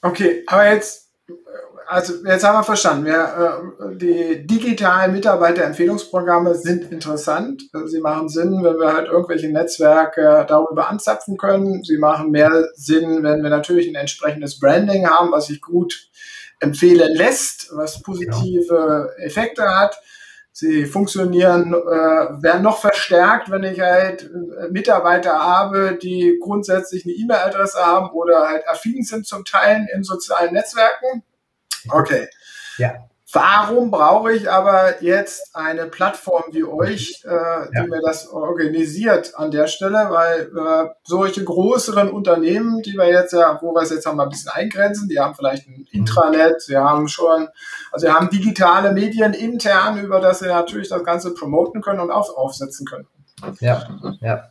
[0.00, 1.10] Okay, aber jetzt
[1.86, 7.62] also jetzt haben wir verstanden, wir, äh, die digitalen Mitarbeiterempfehlungsprogramme sind interessant.
[7.86, 11.82] Sie machen Sinn, wenn wir halt irgendwelche Netzwerke darüber anzapfen können.
[11.84, 16.08] Sie machen mehr Sinn, wenn wir natürlich ein entsprechendes Branding haben, was sich gut
[16.60, 20.00] empfehlen lässt, was positive Effekte hat.
[20.52, 27.12] Sie funktionieren, äh, werden noch verstärkt, wenn ich halt äh, Mitarbeiter habe, die grundsätzlich eine
[27.12, 31.22] E-Mail-Adresse haben oder halt affin sind zum Teilen in sozialen Netzwerken.
[31.90, 32.28] Okay.
[32.78, 33.06] Ja.
[33.32, 37.86] Warum brauche ich aber jetzt eine Plattform wie euch, äh, die ja.
[37.86, 40.06] mir das organisiert an der Stelle?
[40.10, 44.28] Weil äh, solche größeren Unternehmen, die wir jetzt ja, wo wir es jetzt haben, ein
[44.28, 47.48] bisschen eingrenzen, die haben vielleicht ein Intranet, sie haben schon,
[47.90, 52.12] also sie haben digitale Medien intern, über das sie natürlich das Ganze promoten können und
[52.12, 53.08] auch aufsetzen können.
[53.60, 53.86] Ja,
[54.20, 54.44] ja.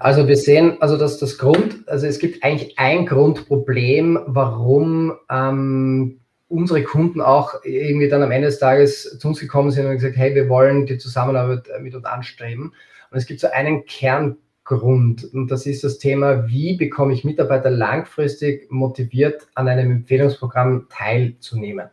[0.00, 6.20] Also wir sehen, also dass das Grund, also es gibt eigentlich ein Grundproblem, warum ähm,
[6.54, 10.16] unsere Kunden auch irgendwie dann am Ende des Tages zu uns gekommen sind und gesagt,
[10.16, 12.72] hey, wir wollen die Zusammenarbeit mit uns anstreben.
[13.10, 17.70] Und es gibt so einen Kerngrund und das ist das Thema, wie bekomme ich Mitarbeiter
[17.70, 21.88] langfristig motiviert, an einem Empfehlungsprogramm teilzunehmen.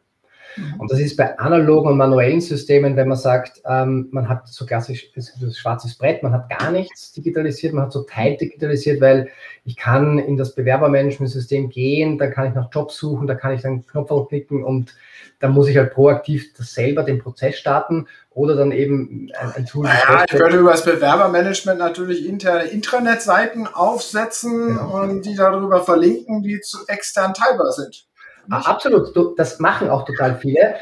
[0.78, 4.66] Und das ist bei analogen und manuellen Systemen, wenn man sagt, ähm, man hat so
[4.66, 9.30] klassisch das schwarzes Brett, man hat gar nichts digitalisiert, man hat so Teil digitalisiert, weil
[9.64, 13.62] ich kann in das Bewerbermanagementsystem gehen, da kann ich nach Jobs suchen, da kann ich
[13.62, 14.96] dann Knopf klicken und
[15.40, 19.66] dann muss ich halt proaktiv das selber den Prozess starten oder dann eben ein, ein
[19.66, 19.86] Tool.
[19.86, 25.02] Naja, ich würde über das Bewerbermanagement natürlich interne Intranet-Seiten aufsetzen genau.
[25.02, 28.08] und die darüber verlinken, die zu extern teilbar sind.
[28.50, 30.76] Absolut, das machen auch total viele.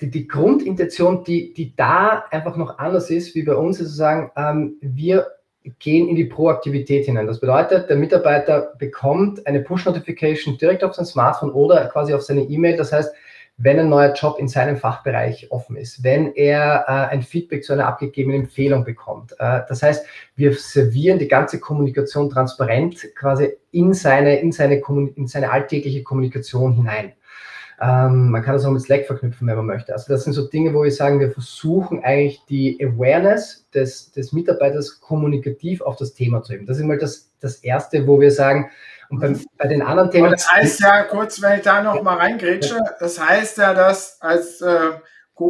[0.00, 3.96] Die, die, Grundintention, die, die da einfach noch anders ist wie bei uns, ist zu
[3.96, 5.26] sagen, ähm, wir
[5.78, 7.26] gehen in die Proaktivität hinein.
[7.26, 12.42] Das bedeutet, der Mitarbeiter bekommt eine Push-Notification direkt auf sein Smartphone oder quasi auf seine
[12.42, 12.76] E-Mail.
[12.76, 13.12] Das heißt,
[13.58, 17.72] wenn ein neuer Job in seinem Fachbereich offen ist, wenn er äh, ein Feedback zu
[17.72, 19.32] einer abgegebenen Empfehlung bekommt.
[19.32, 24.80] Äh, das heißt, wir servieren die ganze Kommunikation transparent quasi in seine, in seine,
[25.16, 27.12] in seine alltägliche Kommunikation hinein.
[27.80, 29.92] Ähm, man kann das auch mit Slack verknüpfen, wenn man möchte.
[29.92, 34.32] Also das sind so Dinge, wo wir sagen, wir versuchen eigentlich die Awareness des, des
[34.32, 36.66] Mitarbeiters kommunikativ auf das Thema zu heben.
[36.66, 38.70] Das ist mal das, das Erste, wo wir sagen,
[39.10, 40.30] und bei, bei den anderen Themen.
[40.30, 44.60] das heißt ja, kurz, wenn ich da noch mal reingrätsche, das heißt ja, dass als
[44.60, 44.92] äh,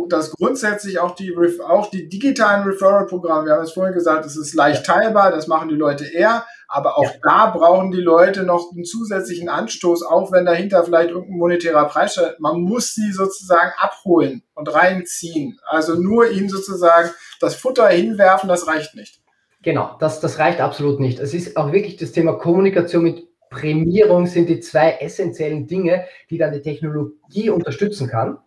[0.09, 1.35] dass grundsätzlich auch die,
[1.66, 5.68] auch die digitalen Referral-Programme, wir haben es vorhin gesagt, es ist leicht teilbar, das machen
[5.68, 7.18] die Leute eher, aber auch ja.
[7.23, 12.12] da brauchen die Leute noch einen zusätzlichen Anstoß, auch wenn dahinter vielleicht irgendein monetärer Preis
[12.12, 12.38] steht.
[12.38, 15.59] Man muss sie sozusagen abholen und reinziehen.
[15.66, 19.23] Also nur ihnen sozusagen das Futter hinwerfen, das reicht nicht.
[19.62, 21.18] Genau, das, das reicht absolut nicht.
[21.18, 26.39] Es ist auch wirklich das Thema Kommunikation mit Prämierung sind die zwei essentiellen Dinge, die
[26.39, 28.39] dann die Technologie unterstützen kann.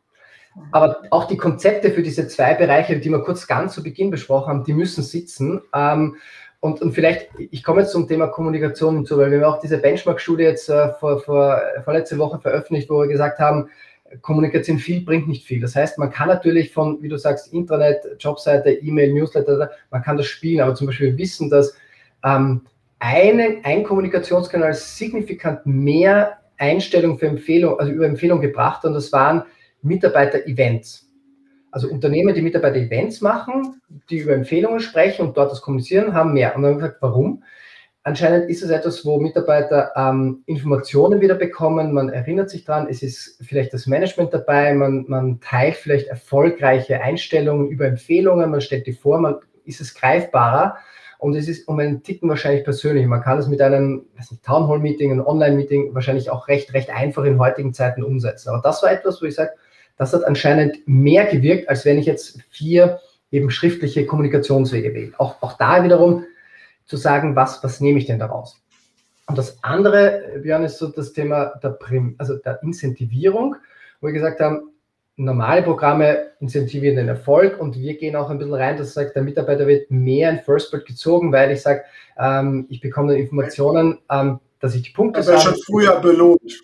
[0.72, 4.50] Aber auch die Konzepte für diese zwei Bereiche, die wir kurz ganz zu Beginn besprochen
[4.50, 5.62] haben, die müssen sitzen.
[5.74, 6.18] Ähm,
[6.60, 9.78] und, und vielleicht, ich komme jetzt zum Thema Kommunikation hinzu, weil wir haben auch diese
[9.78, 13.70] Benchmark-Studie jetzt äh, vor, vor, vorletzte Woche veröffentlicht, wo wir gesagt haben,
[14.22, 15.62] Kommunikation viel bringt nicht viel.
[15.62, 20.18] Das heißt, man kann natürlich von, wie du sagst, Intranet, Jobseite, E-Mail, Newsletter, man kann
[20.18, 21.74] das spielen, aber zum Beispiel wissen, dass
[22.24, 22.62] ähm,
[23.02, 29.44] einen, ein Kommunikationskanal signifikant mehr Einstellung für Empfehlung, also über Empfehlung gebracht und das waren
[29.82, 31.10] Mitarbeiter-Events.
[31.72, 36.56] Also Unternehmen, die Mitarbeiter-Events machen, die über Empfehlungen sprechen und dort das kommunizieren, haben mehr.
[36.56, 37.44] Und dann haben wir gesagt, warum?
[38.04, 43.02] Anscheinend ist es etwas, wo Mitarbeiter ähm, Informationen wieder bekommen, man erinnert sich daran, es
[43.02, 48.86] ist vielleicht das Management dabei, man, man teilt vielleicht erfolgreiche Einstellungen über Empfehlungen, man stellt
[48.86, 49.36] die vor, man
[49.66, 50.78] ist es greifbarer
[51.22, 53.06] und es ist um einen Ticken wahrscheinlich persönlich.
[53.06, 54.08] Man kann es mit einem
[54.44, 58.50] Town Hall Meeting, einem Online-Meeting wahrscheinlich auch recht, recht einfach in heutigen Zeiten umsetzen.
[58.50, 59.52] Aber das war etwas, wo ich sage,
[59.98, 65.12] das hat anscheinend mehr gewirkt, als wenn ich jetzt vier eben schriftliche Kommunikationswege wähle.
[65.20, 66.26] Auch, auch da wiederum
[66.86, 68.60] zu sagen, was, was nehme ich denn daraus?
[69.28, 73.58] Und das andere, Björn, ist so das Thema der, Prim, also der Incentivierung,
[74.00, 74.72] wo wir gesagt haben,
[75.15, 79.24] normale Programme incentivieren den Erfolg und wir gehen auch ein bisschen rein, dass sagt, der
[79.24, 81.84] Mitarbeiter wird mehr in First Bird gezogen, weil ich sage,
[82.17, 86.62] ähm, ich bekomme dann Informationen, ähm, dass ich die Punkte Er wird schon früher belohnt.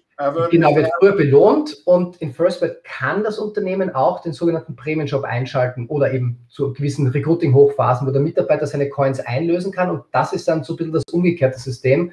[0.49, 5.85] Genau, wird früher belohnt und in FirstBird kann das Unternehmen auch den sogenannten Prämienshop einschalten
[5.87, 10.47] oder eben zu gewissen Recruiting-Hochphasen, wo der Mitarbeiter seine Coins einlösen kann und das ist
[10.47, 12.11] dann so ein bisschen das umgekehrte System.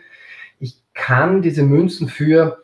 [0.58, 2.62] Ich kann diese Münzen für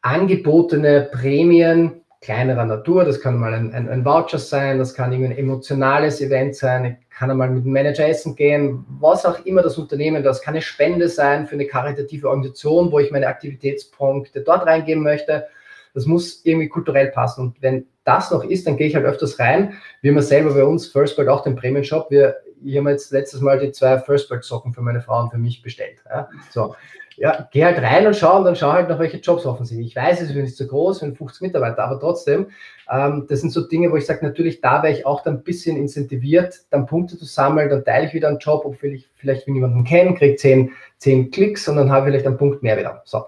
[0.00, 3.04] angebotene Prämien kleinerer Natur.
[3.04, 7.16] Das kann mal ein, ein, ein Voucher sein, das kann ein emotionales Event sein, ich
[7.16, 10.62] kann einmal mit dem Manager essen gehen, was auch immer das Unternehmen, das kann eine
[10.62, 15.46] Spende sein für eine karitative Organisation, wo ich meine Aktivitätspunkte dort reingeben möchte.
[15.94, 17.42] Das muss irgendwie kulturell passen.
[17.42, 19.74] Und wenn das noch ist, dann gehe ich halt öfters rein.
[20.00, 22.10] Wir haben selber bei uns First Bird auch den Premium Shop.
[22.10, 25.30] Wir, ich habe jetzt letztes Mal die zwei First Bird Socken für meine Frau und
[25.30, 25.98] für mich bestellt.
[26.08, 26.30] Ja.
[26.50, 26.74] So
[27.22, 29.80] ja, geh halt rein und schau und dann schau halt noch, welche Jobs offen sind.
[29.80, 32.48] Ich weiß, es ist nicht so groß, wenn 50 Mitarbeiter, aber trotzdem,
[32.90, 35.44] ähm, das sind so Dinge, wo ich sage, natürlich, da wäre ich auch dann ein
[35.44, 39.46] bisschen incentiviert, dann Punkte zu sammeln, dann teile ich wieder einen Job, ob ich vielleicht
[39.46, 43.02] jemanden kenne, kriege 10, 10 Klicks und dann habe ich vielleicht einen Punkt mehr wieder.
[43.04, 43.22] So.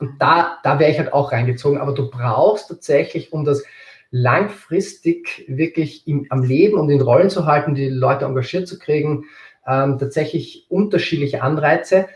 [0.00, 3.64] Und da, da wäre ich halt auch reingezogen, aber du brauchst tatsächlich, um das
[4.10, 9.24] langfristig wirklich im, am Leben und in Rollen zu halten, die Leute engagiert zu kriegen,
[9.66, 12.06] ähm, tatsächlich unterschiedliche Anreize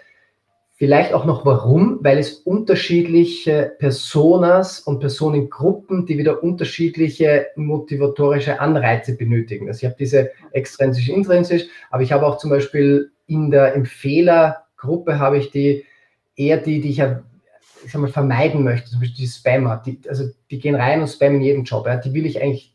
[0.79, 9.17] Vielleicht auch noch warum, weil es unterschiedliche Personas und Personengruppen, die wieder unterschiedliche motivatorische Anreize
[9.17, 9.67] benötigen.
[9.67, 15.19] Also ich habe diese extrinsisch, intrinsisch, aber ich habe auch zum Beispiel in der Empfehlergruppe
[15.19, 15.85] habe ich die
[16.37, 17.25] eher die, die ich ja
[17.85, 21.09] ich sag mal, vermeiden möchte, zum Beispiel die Spammer, die, also die gehen rein und
[21.09, 21.87] spammen jeden Job.
[21.87, 22.73] Ja, die will ich eigentlich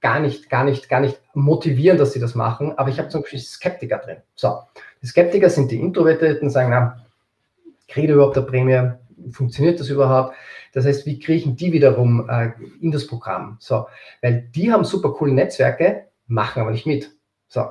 [0.00, 3.20] gar nicht, gar nicht, gar nicht motivieren, dass sie das machen, aber ich habe zum
[3.22, 4.18] Beispiel Skeptiker drin.
[4.34, 4.58] So,
[5.02, 7.05] die Skeptiker sind die Introvertierten, sagen, na,
[7.88, 8.92] kriege ich überhaupt eine Prämie?
[9.30, 10.34] Funktioniert das überhaupt?
[10.72, 13.56] Das heißt, wie kriegen die wiederum äh, in das Programm?
[13.60, 13.86] So,
[14.22, 17.10] weil die haben super coole Netzwerke, machen aber nicht mit.
[17.48, 17.64] So.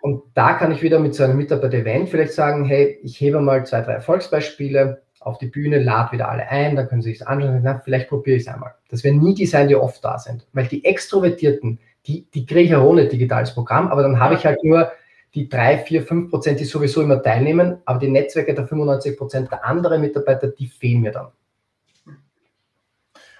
[0.00, 3.66] Und da kann ich wieder mit so einem Mitarbeiter-Event vielleicht sagen, hey, ich hebe mal
[3.66, 7.60] zwei, drei Erfolgsbeispiele auf die Bühne, lade wieder alle ein, dann können sie sich anschauen,
[7.62, 8.74] na, vielleicht probiere ich es einmal.
[8.90, 10.46] Das werden nie die sein, die oft da sind.
[10.52, 14.46] Weil die Extrovertierten, die, die kriege ich ja ohne digitales Programm, aber dann habe ich
[14.46, 14.92] halt nur
[15.36, 19.52] die drei, vier, fünf Prozent, die sowieso immer teilnehmen, aber die Netzwerke der 95 Prozent
[19.52, 21.28] der anderen Mitarbeiter, die fehlen mir dann.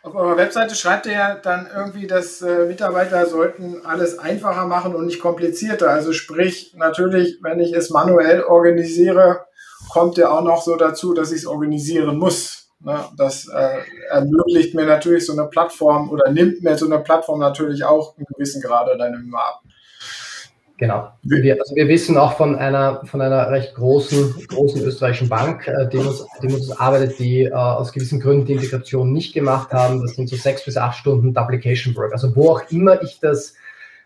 [0.02, 4.94] Auf eurer Webseite schreibt ihr ja dann irgendwie, dass äh, Mitarbeiter sollten alles einfacher machen
[4.94, 5.90] und nicht komplizierter.
[5.90, 9.46] Also sprich, natürlich, wenn ich es manuell organisiere,
[9.90, 12.68] kommt ja auch noch so dazu, dass ich es organisieren muss.
[12.78, 13.04] Ne?
[13.16, 13.78] Das äh,
[14.10, 18.26] ermöglicht mir natürlich so eine Plattform oder nimmt mir so eine Plattform natürlich auch in
[18.26, 19.62] gewissen Grade dann immer ab.
[20.78, 21.10] Genau.
[21.22, 25.88] Wir, also wir wissen auch von einer, von einer recht großen, großen österreichischen Bank, äh,
[25.88, 30.02] die uns, die uns arbeitet, die äh, aus gewissen Gründen die Integration nicht gemacht haben.
[30.02, 32.12] Das sind so sechs bis acht Stunden Duplication Work.
[32.12, 33.54] Also wo auch immer ich das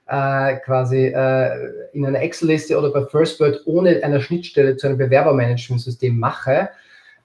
[0.06, 6.16] äh, quasi äh, in einer Excel-Liste oder bei FirstBird ohne einer Schnittstelle zu einem Bewerbermanagementsystem
[6.16, 6.68] mache,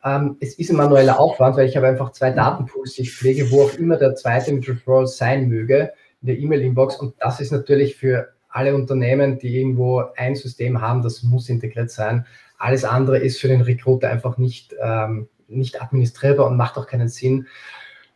[0.03, 3.51] ähm, es ist ein manueller Aufwand, weil ich habe einfach zwei Datenpools, die ich pflege,
[3.51, 6.97] wo auch immer der zweite mit Referral sein möge in der E-Mail-Inbox.
[6.97, 11.91] Und das ist natürlich für alle Unternehmen, die irgendwo ein System haben, das muss integriert
[11.91, 12.26] sein.
[12.58, 17.10] Alles andere ist für den Recruiter einfach nicht, ähm, nicht administrierbar und macht auch keinen
[17.10, 17.48] Sinn.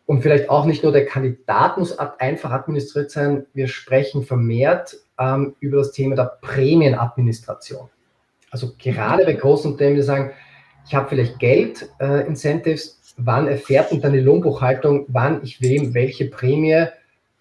[0.05, 3.45] Und vielleicht auch nicht nur der Kandidat muss einfach administriert sein.
[3.53, 7.89] Wir sprechen vermehrt ähm, über das Thema der Prämienadministration.
[8.49, 10.31] Also gerade bei großen Unternehmen, die sagen,
[10.87, 15.93] ich habe vielleicht Geld, äh, Incentives, wann erfährt denn dann die Lohnbuchhaltung, wann ich wem
[15.93, 16.87] welche Prämie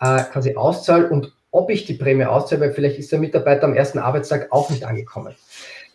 [0.00, 3.74] äh, quasi auszahle und ob ich die Prämie auszahle, weil vielleicht ist der Mitarbeiter am
[3.74, 5.34] ersten Arbeitstag auch nicht angekommen.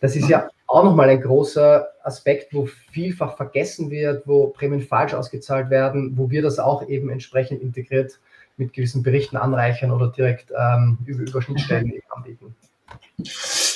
[0.01, 5.13] Das ist ja auch nochmal ein großer Aspekt, wo vielfach vergessen wird, wo Prämien falsch
[5.13, 8.19] ausgezahlt werden, wo wir das auch eben entsprechend integriert
[8.57, 12.55] mit gewissen Berichten anreichern oder direkt ähm, über, über Schnittstellen anbieten.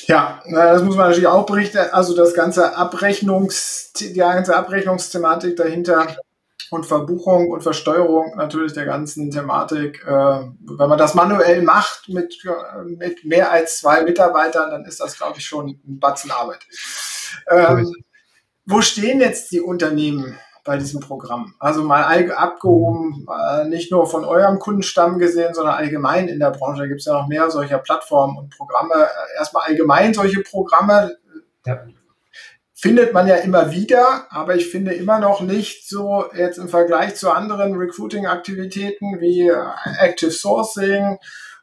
[0.08, 1.80] Ja, das muss man natürlich auch berichten.
[1.92, 6.08] Also das ganze Abrechnungs, die ganze Abrechnungsthematik dahinter
[6.70, 10.04] und Verbuchung und Versteuerung natürlich der ganzen Thematik.
[10.06, 12.38] Äh, wenn man das manuell macht mit,
[12.86, 16.60] mit mehr als zwei Mitarbeitern, dann ist das, glaube ich, schon ein Batzen Arbeit.
[17.50, 17.92] Ähm,
[18.66, 21.54] wo stehen jetzt die Unternehmen bei diesem Programm?
[21.60, 26.82] Also mal abgehoben, äh, nicht nur von eurem Kundenstamm gesehen, sondern allgemein in der Branche.
[26.82, 28.94] Da gibt es ja noch mehr solcher Plattformen und Programme.
[28.94, 31.16] Äh, erstmal allgemein solche Programme.
[31.66, 31.80] Ja
[32.80, 37.16] findet man ja immer wieder, aber ich finde immer noch nicht so jetzt im Vergleich
[37.16, 39.66] zu anderen Recruiting-Aktivitäten wie äh,
[40.00, 41.18] Active Sourcing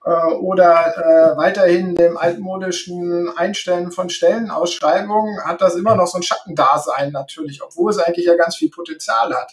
[0.04, 6.24] äh, oder äh, weiterhin dem altmodischen Einstellen von Stellenausschreibungen, hat das immer noch so ein
[6.24, 9.52] Schattendasein natürlich, obwohl es eigentlich ja ganz viel Potenzial hat.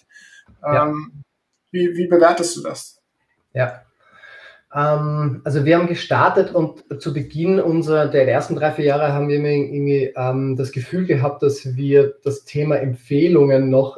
[0.66, 0.92] Ähm, ja.
[1.70, 3.00] wie, wie bewertest du das?
[3.54, 3.84] Ja,
[4.74, 9.28] Ähm, also wir haben gestartet und zu Beginn unserer der ersten drei, vier Jahre haben
[9.28, 13.98] wir irgendwie ähm, das Gefühl gehabt, dass wir das Thema Empfehlungen noch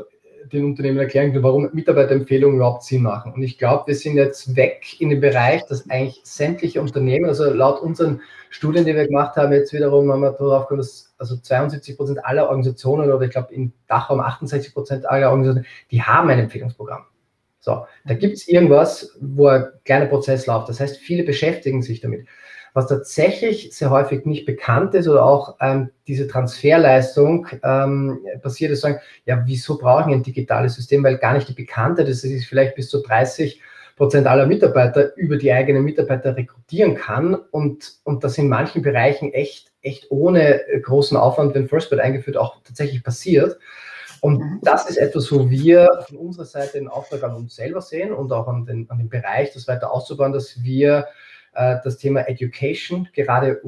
[0.51, 3.33] den Unternehmen erklären können, warum Mitarbeiterempfehlungen überhaupt Sinn machen.
[3.33, 7.51] Und ich glaube, wir sind jetzt weg in dem Bereich, dass eigentlich sämtliche Unternehmen, also
[7.51, 11.38] laut unseren Studien, die wir gemacht haben, jetzt wiederum haben wir darauf gekommen, dass also
[11.38, 16.29] 72 Prozent aller Organisationen oder ich glaube in Dachraum 68 Prozent aller Organisationen, die haben
[16.29, 17.05] ein Empfehlungsprogramm.
[17.63, 20.67] So, da gibt es irgendwas, wo ein kleiner Prozess läuft.
[20.67, 22.28] Das heißt, viele beschäftigen sich damit.
[22.73, 28.82] Was tatsächlich sehr häufig nicht bekannt ist oder auch ähm, diese Transferleistung ähm, passiert, ist
[28.82, 31.06] sagen, ja, wieso brauchen wir ein digitales System?
[31.06, 33.62] Weil gar nicht die Bekannte, dass es vielleicht bis zu 30
[33.95, 39.32] Prozent aller Mitarbeiter über die eigenen Mitarbeiter rekrutieren kann und, und das in manchen Bereichen
[39.32, 43.58] echt, echt ohne großen Aufwand, wenn FirstBird eingeführt, auch tatsächlich passiert.
[44.23, 44.59] Und mhm.
[44.62, 48.31] das ist etwas, wo wir von unserer Seite den Auftrag an uns selber sehen und
[48.31, 51.07] auch an den, an den Bereich, das weiter auszubauen, dass wir
[51.53, 53.62] äh, das Thema Education, gerade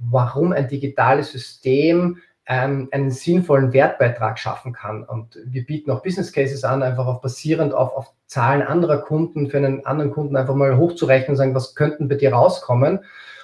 [0.00, 2.18] warum ein digitales System
[2.48, 5.04] ähm, einen sinnvollen Wertbeitrag schaffen kann.
[5.04, 9.48] Und wir bieten auch Business Cases an, einfach auf basierend auf, auf Zahlen anderer Kunden,
[9.48, 12.98] für einen anderen Kunden einfach mal hochzurechnen und sagen, was könnten bei dir rauskommen?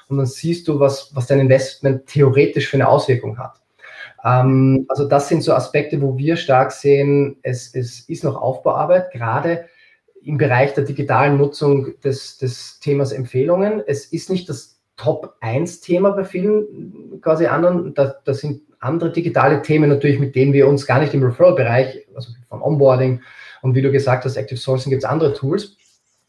[0.08, 3.60] Und dann siehst du, was, was dein Investment theoretisch für eine Auswirkung hat.
[4.26, 9.12] Ähm, also das sind so Aspekte, wo wir stark sehen, es, es ist noch Aufbauarbeit,
[9.12, 9.66] gerade
[10.22, 13.82] im Bereich der digitalen Nutzung des, des Themas Empfehlungen.
[13.86, 17.94] Es ist nicht das Top-1-Thema bei vielen quasi anderen.
[17.94, 22.08] Da, das sind andere digitale Themen natürlich, mit denen wir uns gar nicht im Referral-Bereich,
[22.14, 23.20] also vom Onboarding
[23.62, 25.76] und wie du gesagt hast, Active Sourcing gibt es andere Tools.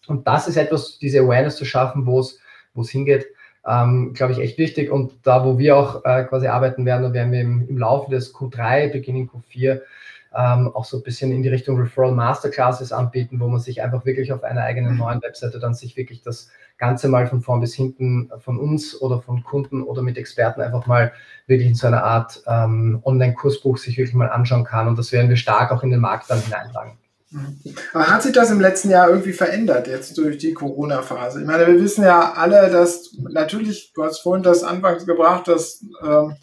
[0.07, 3.27] Und das ist etwas, diese Awareness zu schaffen, wo es hingeht
[3.67, 4.91] ähm, glaube ich, echt wichtig.
[4.91, 8.09] Und da, wo wir auch äh, quasi arbeiten werden, da werden wir im, im Laufe
[8.09, 9.81] des Q3, Beginning Q4,
[10.35, 14.05] ähm, auch so ein bisschen in die Richtung Referral Masterclasses anbieten, wo man sich einfach
[14.05, 14.99] wirklich auf einer eigenen mhm.
[14.99, 19.19] neuen Webseite dann sich wirklich das Ganze mal von vorn bis hinten von uns oder
[19.19, 21.11] von Kunden oder mit Experten einfach mal
[21.47, 24.87] wirklich in so einer Art ähm, Online-Kursbuch sich wirklich mal anschauen kann.
[24.87, 26.97] Und das werden wir stark auch in den Markt dann hineintragen.
[27.93, 31.41] Aber hat sich das im letzten Jahr irgendwie verändert, jetzt durch die Corona-Phase?
[31.41, 35.83] Ich meine, wir wissen ja alle, dass natürlich, du hast vorhin das anfangs gebracht, dass
[36.03, 36.35] ähm,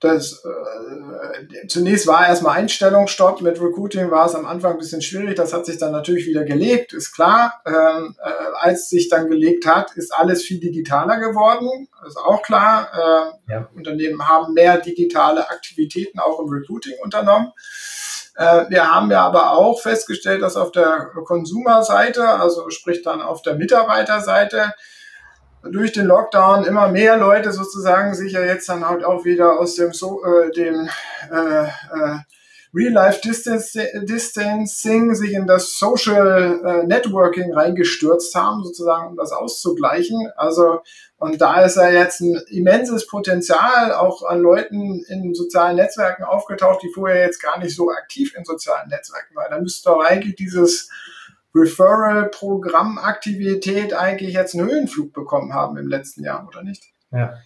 [0.00, 5.34] das äh, zunächst war erstmal Einstellungsstopp mit Recruiting, war es am Anfang ein bisschen schwierig.
[5.34, 7.60] Das hat sich dann natürlich wieder gelegt, ist klar.
[7.66, 12.88] Ähm, äh, als sich dann gelegt hat, ist alles viel digitaler geworden, ist auch klar.
[13.48, 13.68] Äh, ja.
[13.74, 17.52] Unternehmen haben mehr digitale Aktivitäten auch im Recruiting unternommen.
[18.38, 23.42] Äh, wir haben ja aber auch festgestellt, dass auf der Konsumerseite, also sprich dann auf
[23.42, 24.74] der Mitarbeiterseite,
[25.64, 29.74] durch den Lockdown immer mehr Leute sozusagen sich ja jetzt dann halt auch wieder aus
[29.74, 30.88] dem, so, äh, dem
[31.32, 32.18] äh, äh,
[32.74, 40.30] Real-Life-Distancing sich in das Social äh, Networking reingestürzt haben, sozusagen, um das auszugleichen.
[40.36, 40.82] Also,
[41.16, 46.82] und da ist ja jetzt ein immenses Potenzial auch an Leuten in sozialen Netzwerken aufgetaucht,
[46.82, 49.50] die vorher jetzt gar nicht so aktiv in sozialen Netzwerken waren.
[49.50, 50.90] Da müsste doch eigentlich dieses
[51.54, 56.84] Referral-Programmaktivität eigentlich jetzt einen Höhenflug bekommen haben im letzten Jahr, oder nicht?
[57.10, 57.38] Ja.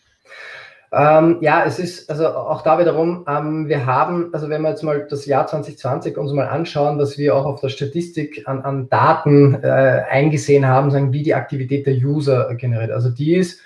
[0.95, 4.83] Ähm, ja, es ist also auch da wiederum, ähm, wir haben, also wenn wir jetzt
[4.83, 8.91] mal das Jahr 2020 uns mal anschauen, was wir auch auf der Statistik an, an
[8.91, 12.91] Daten äh, eingesehen haben, sagen, wie die Aktivität der User generiert.
[12.91, 13.61] Also die ist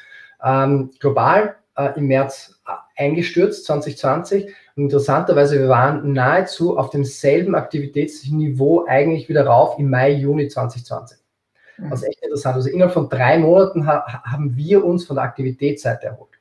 [0.44, 4.54] ähm, global äh, im März äh, eingestürzt, 2020.
[4.76, 11.18] Und interessanterweise, wir waren nahezu auf demselben Aktivitätsniveau eigentlich wieder rauf im Mai, Juni 2020.
[11.78, 12.54] Was echt interessant.
[12.54, 16.35] Also innerhalb von drei Monaten ha haben wir uns von der Aktivitätsseite erholt.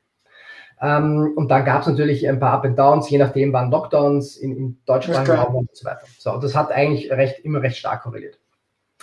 [0.85, 4.37] Ähm, und dann gab es natürlich ein paar Up and Downs, je nachdem wann Lockdowns
[4.37, 6.05] in, in Deutschland waren und so weiter.
[6.19, 8.39] So, das hat eigentlich recht, immer recht stark korreliert.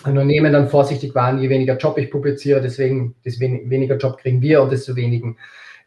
[0.05, 4.61] Unternehmen dann vorsichtig waren, je weniger Job ich publiziere, deswegen desto weniger Job kriegen wir
[4.61, 5.33] und desto weniger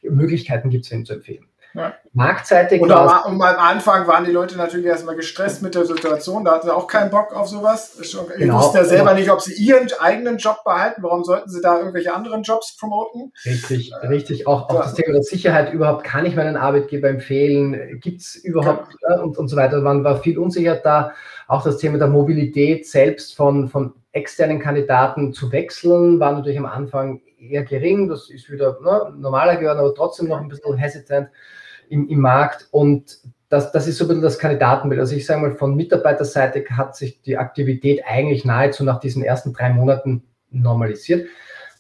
[0.02, 1.46] Möglichkeiten gibt es, ihn zu empfehlen.
[1.77, 1.95] Ja.
[2.15, 2.81] Marktseitig.
[2.81, 6.43] Und am, und am Anfang waren die Leute natürlich erstmal gestresst mit der Situation.
[6.43, 7.99] Da hatten sie auch keinen Bock auf sowas.
[8.03, 9.21] Schon, genau, wussten ja selber genau.
[9.21, 11.03] nicht, ob sie ihren eigenen Job behalten.
[11.03, 13.31] Warum sollten sie da irgendwelche anderen Jobs promoten?
[13.45, 14.47] Richtig, äh, richtig.
[14.47, 16.05] Auch, auch das Thema der Sicherheit überhaupt.
[16.05, 18.01] Kann ich meinen Arbeitgeber empfehlen?
[18.01, 19.21] Gibt es überhaupt ja.
[19.21, 19.79] und, und so weiter.
[19.83, 21.12] Man war viel unsicher da.
[21.49, 26.65] Auch das Thema der Mobilität selbst von, von externen Kandidaten zu wechseln, war natürlich am
[26.65, 28.09] Anfang eher gering.
[28.09, 31.29] Das ist wieder ne, normaler geworden, aber trotzdem noch ein bisschen hesitant
[31.88, 32.68] im, im Markt.
[32.70, 33.18] Und
[33.49, 35.01] das, das ist so ein bisschen das Kandidatenbild.
[35.01, 39.53] Also ich sage mal, von Mitarbeiterseite hat sich die Aktivität eigentlich nahezu nach diesen ersten
[39.53, 41.29] drei Monaten normalisiert.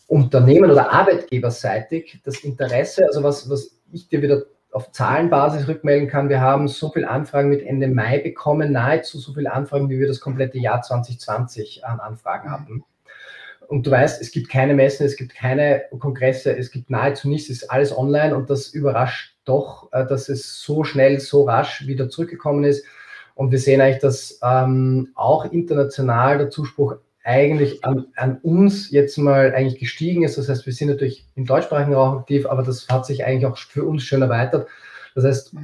[0.06, 6.28] Unternehmen- oder Arbeitgeberseitig das Interesse, also was, was ich dir wieder auf Zahlenbasis rückmelden kann,
[6.28, 10.06] wir haben so viele Anfragen mit Ende Mai bekommen, nahezu so viele Anfragen, wie wir
[10.06, 12.84] das komplette Jahr 2020 an Anfragen hatten.
[13.68, 17.50] Und du weißt, es gibt keine Messen, es gibt keine Kongresse, es gibt nahezu nichts,
[17.50, 21.86] es ist alles online und das überrascht doch, äh, dass es so schnell, so rasch
[21.86, 22.84] wieder zurückgekommen ist.
[23.34, 29.18] Und wir sehen eigentlich, dass ähm, auch international der Zuspruch eigentlich an, an, uns jetzt
[29.18, 30.38] mal eigentlich gestiegen ist.
[30.38, 33.58] Das heißt, wir sind natürlich im deutschsprachigen Raum aktiv, aber das hat sich eigentlich auch
[33.58, 34.68] für uns schön erweitert.
[35.14, 35.54] Das heißt,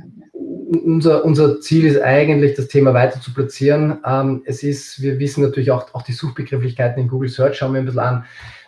[0.52, 3.98] unser, unser Ziel ist eigentlich, das Thema weiter zu platzieren.
[4.04, 7.80] Ähm, es ist, wir wissen natürlich auch, auch die Suchbegrifflichkeiten in Google Search, schauen wir
[7.80, 8.24] ein bisschen an.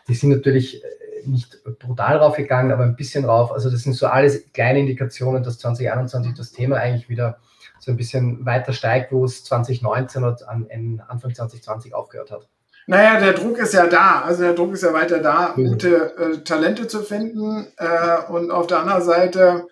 [0.09, 0.89] Die sind natürlich äh,
[1.26, 3.53] nicht brutal raufgegangen, aber ein bisschen rauf.
[3.53, 7.39] Also das sind so alles kleine Indikationen, dass 2021 das Thema eigentlich wieder
[7.78, 12.49] so ein bisschen weiter steigt, wo es 2019 oder Anfang 2020 aufgehört hat.
[12.87, 14.22] Naja, der Druck ist ja da.
[14.22, 17.66] Also der Druck ist ja weiter da, gute äh, Talente zu finden.
[17.76, 19.68] Äh, und auf der anderen Seite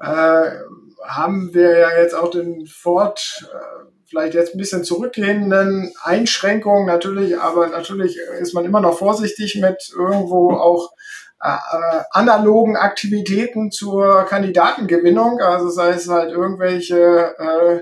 [0.00, 0.50] äh,
[1.06, 7.38] haben wir ja jetzt auch den Fort, äh, vielleicht jetzt ein bisschen zurückgehenden Einschränkungen natürlich,
[7.38, 10.92] aber natürlich ist man immer noch vorsichtig mit irgendwo auch
[11.42, 17.80] äh, äh, analogen Aktivitäten zur Kandidatengewinnung, also sei es halt irgendwelche äh,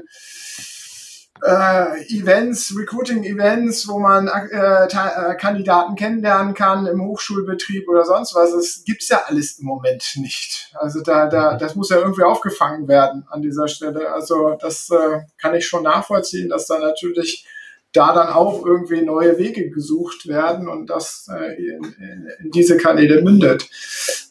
[1.43, 8.53] äh, Events, Recruiting-Events, wo man äh, äh, Kandidaten kennenlernen kann im Hochschulbetrieb oder sonst was.
[8.53, 10.73] Das gibt's ja alles im Moment nicht.
[10.79, 14.13] Also da, da, das muss ja irgendwie aufgefangen werden an dieser Stelle.
[14.13, 17.47] Also das äh, kann ich schon nachvollziehen, dass da natürlich
[17.93, 22.77] da dann auch irgendwie neue Wege gesucht werden und das äh, in, in, in diese
[22.77, 23.69] Kanäle mündet.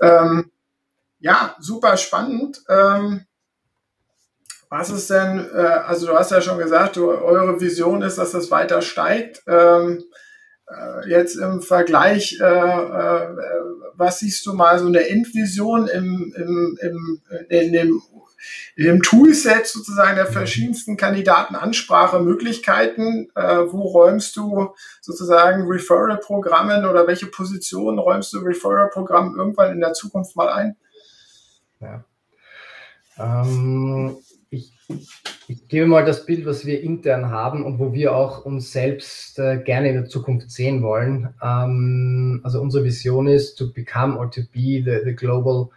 [0.01, 0.49] Ähm,
[1.19, 2.61] ja, super spannend.
[2.69, 3.25] Ähm,
[4.69, 8.31] was ist denn, äh, also du hast ja schon gesagt, du, eure Vision ist, dass
[8.31, 9.43] das weiter steigt.
[9.47, 10.05] Ähm,
[10.67, 13.27] äh, jetzt im Vergleich, äh, äh,
[13.95, 18.01] was siehst du mal so eine Endvision im, im, im, in dem
[18.75, 27.99] im Toolset sozusagen der verschiedensten Kandidatenansprachemöglichkeiten, äh, wo räumst du sozusagen Referral-Programmen oder welche Positionen
[27.99, 30.77] räumst du Referral-Programmen irgendwann in der Zukunft mal ein?
[31.81, 32.05] Ja.
[33.17, 34.15] Ähm,
[35.47, 39.39] ich, gebe mal das Bild, was wir intern haben und wo wir auch uns selbst
[39.39, 41.33] äh, gerne in der Zukunft sehen wollen.
[41.41, 45.69] Ähm, also unsere Vision ist to become or to be the, the global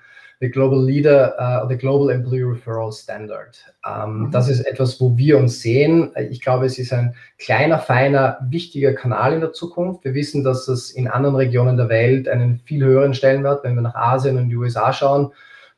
[0.42, 3.64] the global leader, uh, the global employee referral standard.
[3.86, 4.30] Ähm, mhm.
[4.32, 6.10] Das ist etwas, wo wir uns sehen.
[6.30, 10.04] Ich glaube, es ist ein kleiner, feiner, wichtiger Kanal in der Zukunft.
[10.04, 13.82] Wir wissen, dass es in anderen Regionen der Welt einen viel höheren Stellenwert, wenn wir
[13.82, 15.30] nach Asien und die USA schauen,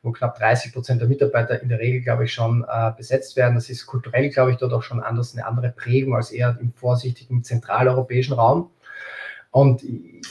[0.05, 3.55] wo knapp 30 Prozent der Mitarbeiter in der Regel, glaube ich, schon äh, besetzt werden.
[3.55, 6.73] Das ist kulturell, glaube ich, dort auch schon anders, eine andere Prägung als eher im
[6.75, 8.71] vorsichtigen zentraleuropäischen Raum.
[9.51, 9.83] Und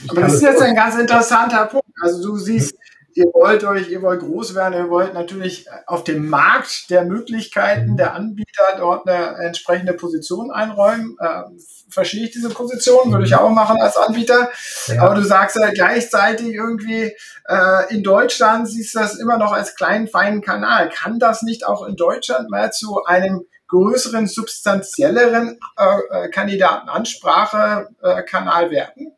[0.10, 1.88] Aber das ist jetzt ein ganz interessanter Punkt.
[2.02, 2.78] Also du siehst,
[3.16, 7.96] ihr wollt euch, ihr wollt groß werden, ihr wollt natürlich auf dem Markt der Möglichkeiten
[7.98, 11.16] der Anbieter dort eine entsprechende Position einräumen.
[11.20, 11.44] Äh,
[11.90, 14.50] verstehe ich diese Position, würde ich auch machen als Anbieter.
[14.88, 15.04] Ja.
[15.04, 17.16] Aber du sagst ja gleichzeitig irgendwie,
[17.48, 20.90] äh, in Deutschland siehst du das immer noch als kleinen, feinen Kanal.
[20.90, 29.14] Kann das nicht auch in Deutschland mal zu einem größeren, substanzielleren äh, äh Kandidatenansprache-Kanal werden?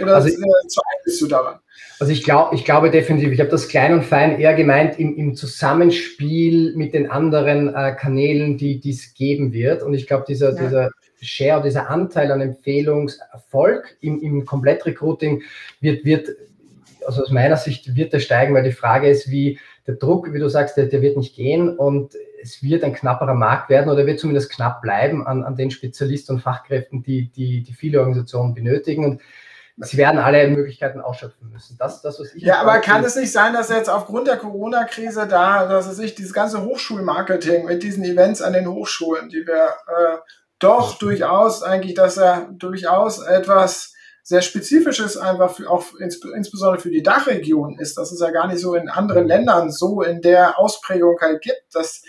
[0.00, 1.60] Oder also, zweifelst du daran?
[1.98, 5.16] Also ich glaube, ich glaube definitiv, ich habe das klein und fein eher gemeint im,
[5.16, 9.82] im Zusammenspiel mit den anderen äh, Kanälen, die es geben wird.
[9.82, 10.62] Und ich glaube, dieser, ja.
[10.62, 10.90] dieser
[11.22, 15.42] Share, dieser Anteil an Empfehlungserfolg im, im Komplettrecruiting
[15.80, 16.28] wird, wird,
[17.06, 20.38] also aus meiner Sicht wird er steigen, weil die Frage ist, wie der Druck, wie
[20.38, 24.06] du sagst, der, der wird nicht gehen und es wird ein knapperer Markt werden oder
[24.06, 28.54] wird zumindest knapp bleiben an, an den Spezialisten und Fachkräften, die, die, die viele Organisationen
[28.54, 29.04] benötigen.
[29.04, 29.20] Und
[29.78, 31.76] sie werden alle Möglichkeiten ausschöpfen müssen.
[31.78, 35.26] Das, das was ich ja, aber kann es nicht sein, dass jetzt aufgrund der Corona-Krise
[35.26, 39.66] da, dass es sich dieses ganze Hochschulmarketing mit diesen Events an den Hochschulen, die wir
[39.86, 40.16] äh,
[40.58, 46.90] doch durchaus eigentlich, dass er durchaus etwas sehr Spezifisches einfach für, auch ins, insbesondere für
[46.90, 50.58] die Dachregion ist, dass es ja gar nicht so in anderen Ländern so in der
[50.58, 52.02] Ausprägung halt gibt, dass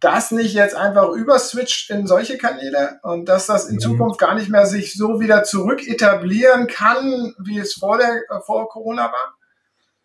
[0.00, 3.80] das nicht jetzt einfach überswitcht in solche Kanäle und dass das in mhm.
[3.80, 8.40] Zukunft gar nicht mehr sich so wieder zurück etablieren kann, wie es vor, der, äh,
[8.44, 9.36] vor Corona war?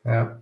[0.05, 0.41] Ja.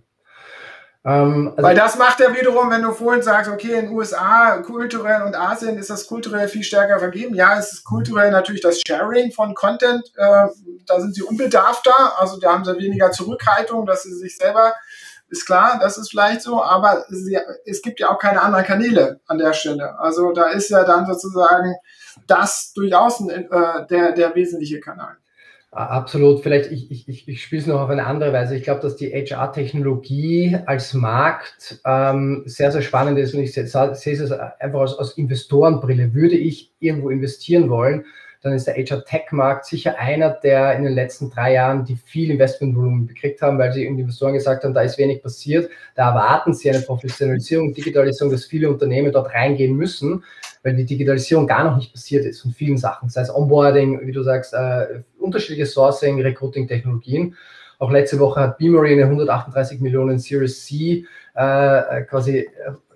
[1.04, 4.58] Ähm, also Weil das macht ja wiederum, wenn du vorhin sagst, okay, in den USA
[4.58, 7.34] kulturell und Asien ist das kulturell viel stärker vergeben.
[7.34, 10.46] Ja, es ist kulturell natürlich das Sharing von Content, äh,
[10.86, 14.74] da sind sie unbedarfter, also da haben sie weniger Zurückhaltung, dass sie sich selber
[15.28, 19.20] ist klar, das ist vielleicht so, aber sie, es gibt ja auch keine anderen Kanäle
[19.26, 19.98] an der Stelle.
[19.98, 21.74] Also da ist ja dann sozusagen
[22.26, 23.44] das durchaus äh,
[23.90, 25.16] der, der wesentliche Kanal.
[25.70, 26.42] Absolut.
[26.42, 28.56] Vielleicht, ich, ich, ich, ich spiele es noch auf eine andere Weise.
[28.56, 33.64] Ich glaube, dass die HR-Technologie als Markt ähm, sehr, sehr spannend ist und ich sehe
[33.64, 36.14] es einfach aus, aus Investorenbrille.
[36.14, 38.06] Würde ich irgendwo investieren wollen,
[38.40, 43.08] dann ist der HR-Tech-Markt sicher einer, der in den letzten drei Jahren die viel Investmentvolumen
[43.08, 45.70] gekriegt haben, weil sie Investoren gesagt haben, da ist wenig passiert.
[45.96, 50.22] Da erwarten sie eine Professionalisierung, Digitalisierung, dass viele Unternehmen dort reingehen müssen,
[50.62, 53.08] weil die Digitalisierung gar noch nicht passiert ist von vielen Sachen.
[53.08, 57.34] Sei es Onboarding, wie du sagst, äh, unterschiedliche Sourcing, Recruiting-Technologien.
[57.80, 62.48] Auch letzte Woche hat Beamery eine 138 Millionen Series C äh, quasi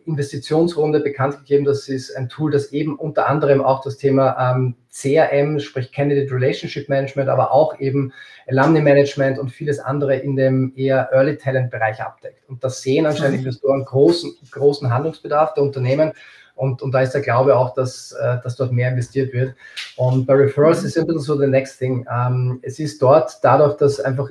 [0.06, 1.64] Investitionsrunde bekannt gegeben.
[1.64, 6.32] Das ist ein Tool, das eben unter anderem auch das Thema ähm, CRM, sprich Candidate
[6.32, 8.12] Relationship Management, aber auch eben
[8.48, 12.48] Alumni Management und vieles andere in dem eher Early Talent Bereich abdeckt.
[12.48, 13.46] Und das sehen anscheinend mhm.
[13.46, 16.12] Investoren großen, großen Handlungsbedarf der Unternehmen.
[16.54, 19.54] Und, und da ist der Glaube auch, dass, äh, dass dort mehr investiert wird.
[19.96, 20.86] Und bei Referrals mhm.
[20.88, 22.06] ist ein bisschen so the next thing.
[22.12, 24.30] Ähm, es ist dort dadurch, dass einfach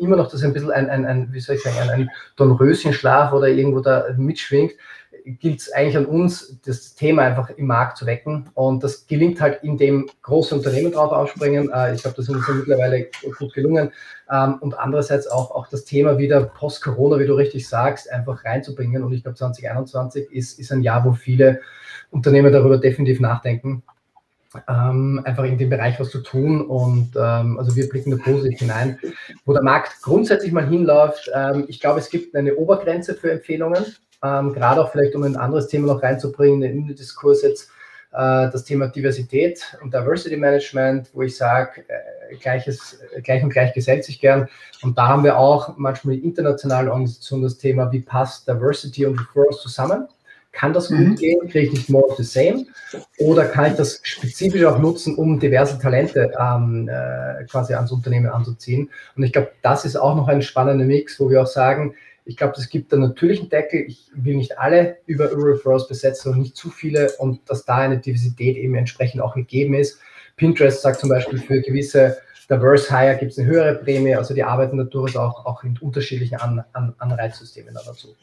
[0.00, 3.32] immer noch das ein bisschen ein, ein, ein wie soll ich sagen, ein, ein Dornröschenschlaf
[3.32, 4.72] oder irgendwo da mitschwingt,
[5.24, 8.50] gilt es eigentlich an uns, das Thema einfach im Markt zu wecken.
[8.54, 11.70] Und das gelingt halt, indem große Unternehmen drauf aufspringen.
[11.72, 13.08] Äh, ich glaube, das ist mittlerweile
[13.38, 13.90] gut gelungen.
[14.30, 19.02] Ähm, und andererseits auch, auch das Thema wieder post-Corona, wie du richtig sagst, einfach reinzubringen.
[19.02, 21.60] Und ich glaube, 2021 ist, ist ein Jahr, wo viele
[22.10, 23.82] Unternehmen darüber definitiv nachdenken,
[24.68, 26.62] ähm, einfach in dem Bereich was zu tun.
[26.62, 28.98] Und ähm, also wir blicken da positiv hinein.
[29.44, 33.84] Wo der Markt grundsätzlich mal hinläuft, ähm, ich glaube, es gibt eine Obergrenze für Empfehlungen,
[34.22, 37.70] ähm, gerade auch vielleicht, um ein anderes Thema noch reinzubringen in den Diskurs jetzt,
[38.12, 43.74] äh, das Thema Diversität und Diversity Management, wo ich sage, äh, gleiches, gleich und gleich
[43.74, 44.48] gesellt sich gern.
[44.82, 49.18] Und da haben wir auch manchmal die internationalen Organisationen das Thema, wie passt Diversity und
[49.18, 50.08] Referrals zusammen.
[50.54, 51.14] Kann das gut mhm.
[51.16, 51.40] gehen?
[51.48, 52.66] Kriege ich nicht more of the same?
[53.18, 58.30] Oder kann ich das spezifisch auch nutzen, um diverse Talente ähm, äh, quasi ans Unternehmen
[58.30, 58.88] anzuziehen?
[59.16, 61.94] Und ich glaube, das ist auch noch ein spannender Mix, wo wir auch sagen,
[62.24, 63.84] ich glaube, es gibt einen natürlichen Deckel.
[63.86, 67.98] Ich will nicht alle über Referrals besetzen und nicht zu viele und dass da eine
[67.98, 69.98] Diversität eben entsprechend auch gegeben ist.
[70.36, 72.16] Pinterest sagt zum Beispiel für gewisse
[72.48, 74.14] Diverse Hire gibt es eine höhere Prämie.
[74.14, 78.14] Also die arbeiten natürlich auch, auch in unterschiedlichen An An Anreizsystemen dazu.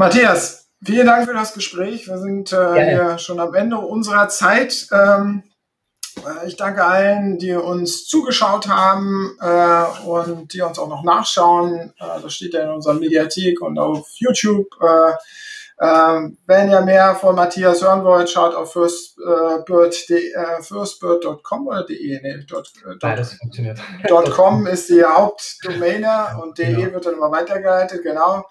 [0.00, 2.08] Matthias, vielen Dank für das Gespräch.
[2.08, 4.86] Wir sind äh, hier schon am Ende unserer Zeit.
[4.90, 5.42] Ähm,
[6.16, 11.92] äh, ich danke allen, die uns zugeschaut haben äh, und die uns auch noch nachschauen.
[11.98, 14.68] Äh, das steht ja in unserer Mediathek und auf YouTube.
[14.80, 15.12] Äh,
[15.82, 22.20] ähm, wenn ihr mehr von Matthias hören wollt, schaut auf firstbird.com äh, firstbird.com oder de.
[22.20, 23.78] Nee, dot, äh, Beides funktioniert.
[24.36, 26.92] .com ist die Hauptdomäne und de genau.
[26.92, 28.44] wird dann immer weitergeleitet, genau.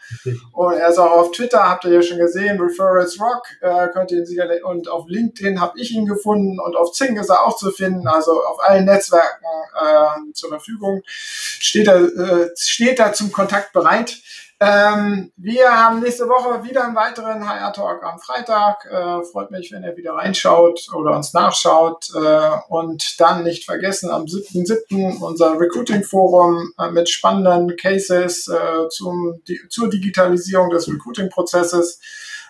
[0.54, 4.10] Und er ist auch auf Twitter, habt ihr ja schon gesehen, Referrals Rock, äh, könnt
[4.10, 7.46] ihr ihn sicherlich, und auf LinkedIn habe ich ihn gefunden und auf Zing ist er
[7.46, 9.46] auch zu finden, also auf allen Netzwerken
[9.80, 11.04] äh, zur Verfügung.
[11.06, 14.18] Steht er, äh, steht er zum Kontakt bereit.
[14.62, 18.86] Ähm, wir haben nächste Woche wieder einen weiteren HR-Talk am Freitag.
[18.86, 22.10] Äh, freut mich, wenn ihr wieder reinschaut oder uns nachschaut.
[22.14, 25.22] Äh, und dann nicht vergessen, am 7.7.
[25.22, 32.01] unser Recruiting-Forum äh, mit spannenden Cases äh, zum, die, zur Digitalisierung des Recruiting-Prozesses.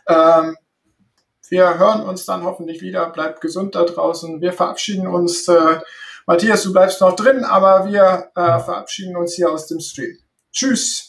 [0.07, 0.57] Ähm,
[1.49, 3.07] wir hören uns dann hoffentlich wieder.
[3.12, 4.41] Bleibt gesund da draußen.
[4.41, 5.47] Wir verabschieden uns.
[5.47, 5.80] Äh,
[6.26, 10.18] Matthias, du bleibst noch drin, aber wir äh, verabschieden uns hier aus dem Stream.
[10.51, 11.09] Tschüss.